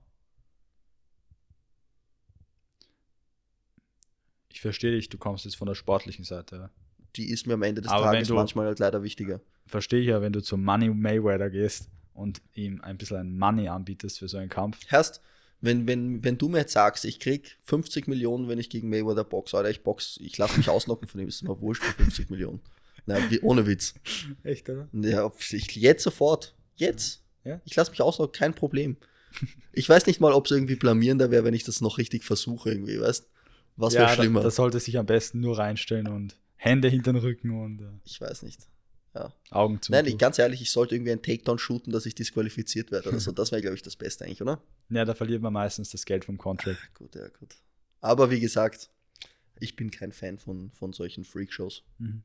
Ich 4.58 4.62
verstehe 4.62 4.90
dich, 4.90 5.08
du 5.08 5.18
kommst 5.18 5.44
jetzt 5.44 5.54
von 5.56 5.68
der 5.68 5.76
sportlichen 5.76 6.24
Seite. 6.24 6.70
Die 7.14 7.30
ist 7.30 7.46
mir 7.46 7.54
am 7.54 7.62
Ende 7.62 7.80
des 7.80 7.92
Aber 7.92 8.06
Tages 8.06 8.26
du- 8.26 8.34
manchmal 8.34 8.66
halt 8.66 8.80
leider 8.80 9.04
wichtiger. 9.04 9.40
Verstehe 9.68 10.00
ich 10.00 10.08
ja, 10.08 10.20
wenn 10.20 10.32
du 10.32 10.42
zu 10.42 10.56
Money 10.56 10.88
Mayweather 10.88 11.48
gehst 11.48 11.88
und 12.12 12.42
ihm 12.54 12.80
ein 12.80 12.98
bisschen 12.98 13.18
ein 13.18 13.38
Money 13.38 13.68
anbietest 13.68 14.18
für 14.18 14.26
so 14.26 14.36
einen 14.36 14.48
Kampf. 14.48 14.80
Erst, 14.90 15.20
wenn, 15.60 15.86
wenn, 15.86 16.24
wenn 16.24 16.38
du 16.38 16.48
mir 16.48 16.58
jetzt 16.58 16.72
sagst, 16.72 17.04
ich 17.04 17.20
krieg 17.20 17.56
50 17.66 18.08
Millionen, 18.08 18.48
wenn 18.48 18.58
ich 18.58 18.68
gegen 18.68 18.88
Mayweather 18.90 19.22
boxe, 19.22 19.56
Alter, 19.56 19.70
ich 19.70 19.84
box, 19.84 20.18
ich 20.20 20.36
lasse 20.38 20.56
mich 20.56 20.68
ausnocken 20.68 21.06
von 21.06 21.20
dem, 21.20 21.28
ist 21.28 21.40
mir 21.44 21.60
wurscht 21.60 21.84
für 21.84 21.92
50 22.02 22.28
Millionen. 22.28 22.58
Na, 23.06 23.18
wie, 23.30 23.38
ohne 23.42 23.64
Witz. 23.64 23.94
Echt, 24.42 24.68
oder? 24.68 24.88
Ja, 24.92 25.30
ich, 25.52 25.76
jetzt 25.76 26.02
sofort. 26.02 26.56
Jetzt. 26.74 27.22
Ja? 27.44 27.60
Ich 27.64 27.76
lasse 27.76 27.92
mich 27.92 28.02
ausnocken, 28.02 28.32
kein 28.32 28.54
Problem. 28.54 28.96
Ich 29.72 29.88
weiß 29.88 30.06
nicht 30.06 30.18
mal, 30.20 30.32
ob 30.32 30.46
es 30.46 30.50
irgendwie 30.50 30.74
blamierender 30.74 31.30
wäre, 31.30 31.44
wenn 31.44 31.54
ich 31.54 31.62
das 31.62 31.80
noch 31.80 31.98
richtig 31.98 32.24
versuche, 32.24 32.70
irgendwie, 32.72 33.00
weißt 33.00 33.28
Was 33.78 33.94
wäre 33.94 34.04
ja, 34.04 34.14
schlimmer? 34.14 34.40
Da, 34.40 34.44
das 34.44 34.56
sollte 34.56 34.80
sich 34.80 34.98
am 34.98 35.06
besten 35.06 35.40
nur 35.40 35.56
reinstellen 35.56 36.08
und 36.08 36.36
Hände 36.56 36.88
hinter 36.88 37.12
den 37.12 37.22
Rücken 37.22 37.50
und 37.62 37.80
äh, 37.80 37.84
ich 38.04 38.20
weiß 38.20 38.42
nicht. 38.42 38.68
Augen 39.50 39.80
zu. 39.80 39.92
Nein, 39.92 40.06
ich, 40.06 40.18
ganz 40.18 40.38
ehrlich, 40.38 40.60
ich 40.60 40.70
sollte 40.70 40.94
irgendwie 40.94 41.12
einen 41.12 41.22
Takedown 41.22 41.58
shooten, 41.58 41.92
dass 41.92 42.06
ich 42.06 42.14
disqualifiziert 42.14 42.92
werde 42.92 43.08
oder 43.08 43.20
so. 43.20 43.32
Das 43.38 43.52
wäre, 43.52 43.62
glaube 43.62 43.74
ich, 43.74 43.82
das 43.82 43.96
Beste 43.96 44.24
eigentlich, 44.24 44.42
oder? 44.42 44.60
Ja, 44.90 45.04
da 45.04 45.14
verliert 45.14 45.42
man 45.42 45.52
meistens 45.52 45.90
das 45.90 46.04
Geld 46.04 46.24
vom 46.24 46.38
Contract. 46.38 46.78
Gut, 46.94 47.14
ja, 47.14 47.28
gut. 47.28 47.56
Aber 48.00 48.30
wie 48.30 48.40
gesagt, 48.40 48.90
ich 49.58 49.76
bin 49.76 49.90
kein 49.90 50.12
Fan 50.12 50.38
von, 50.38 50.70
von 50.72 50.92
solchen 50.92 51.24
Freakshows. 51.24 51.82
Mhm. 51.98 52.22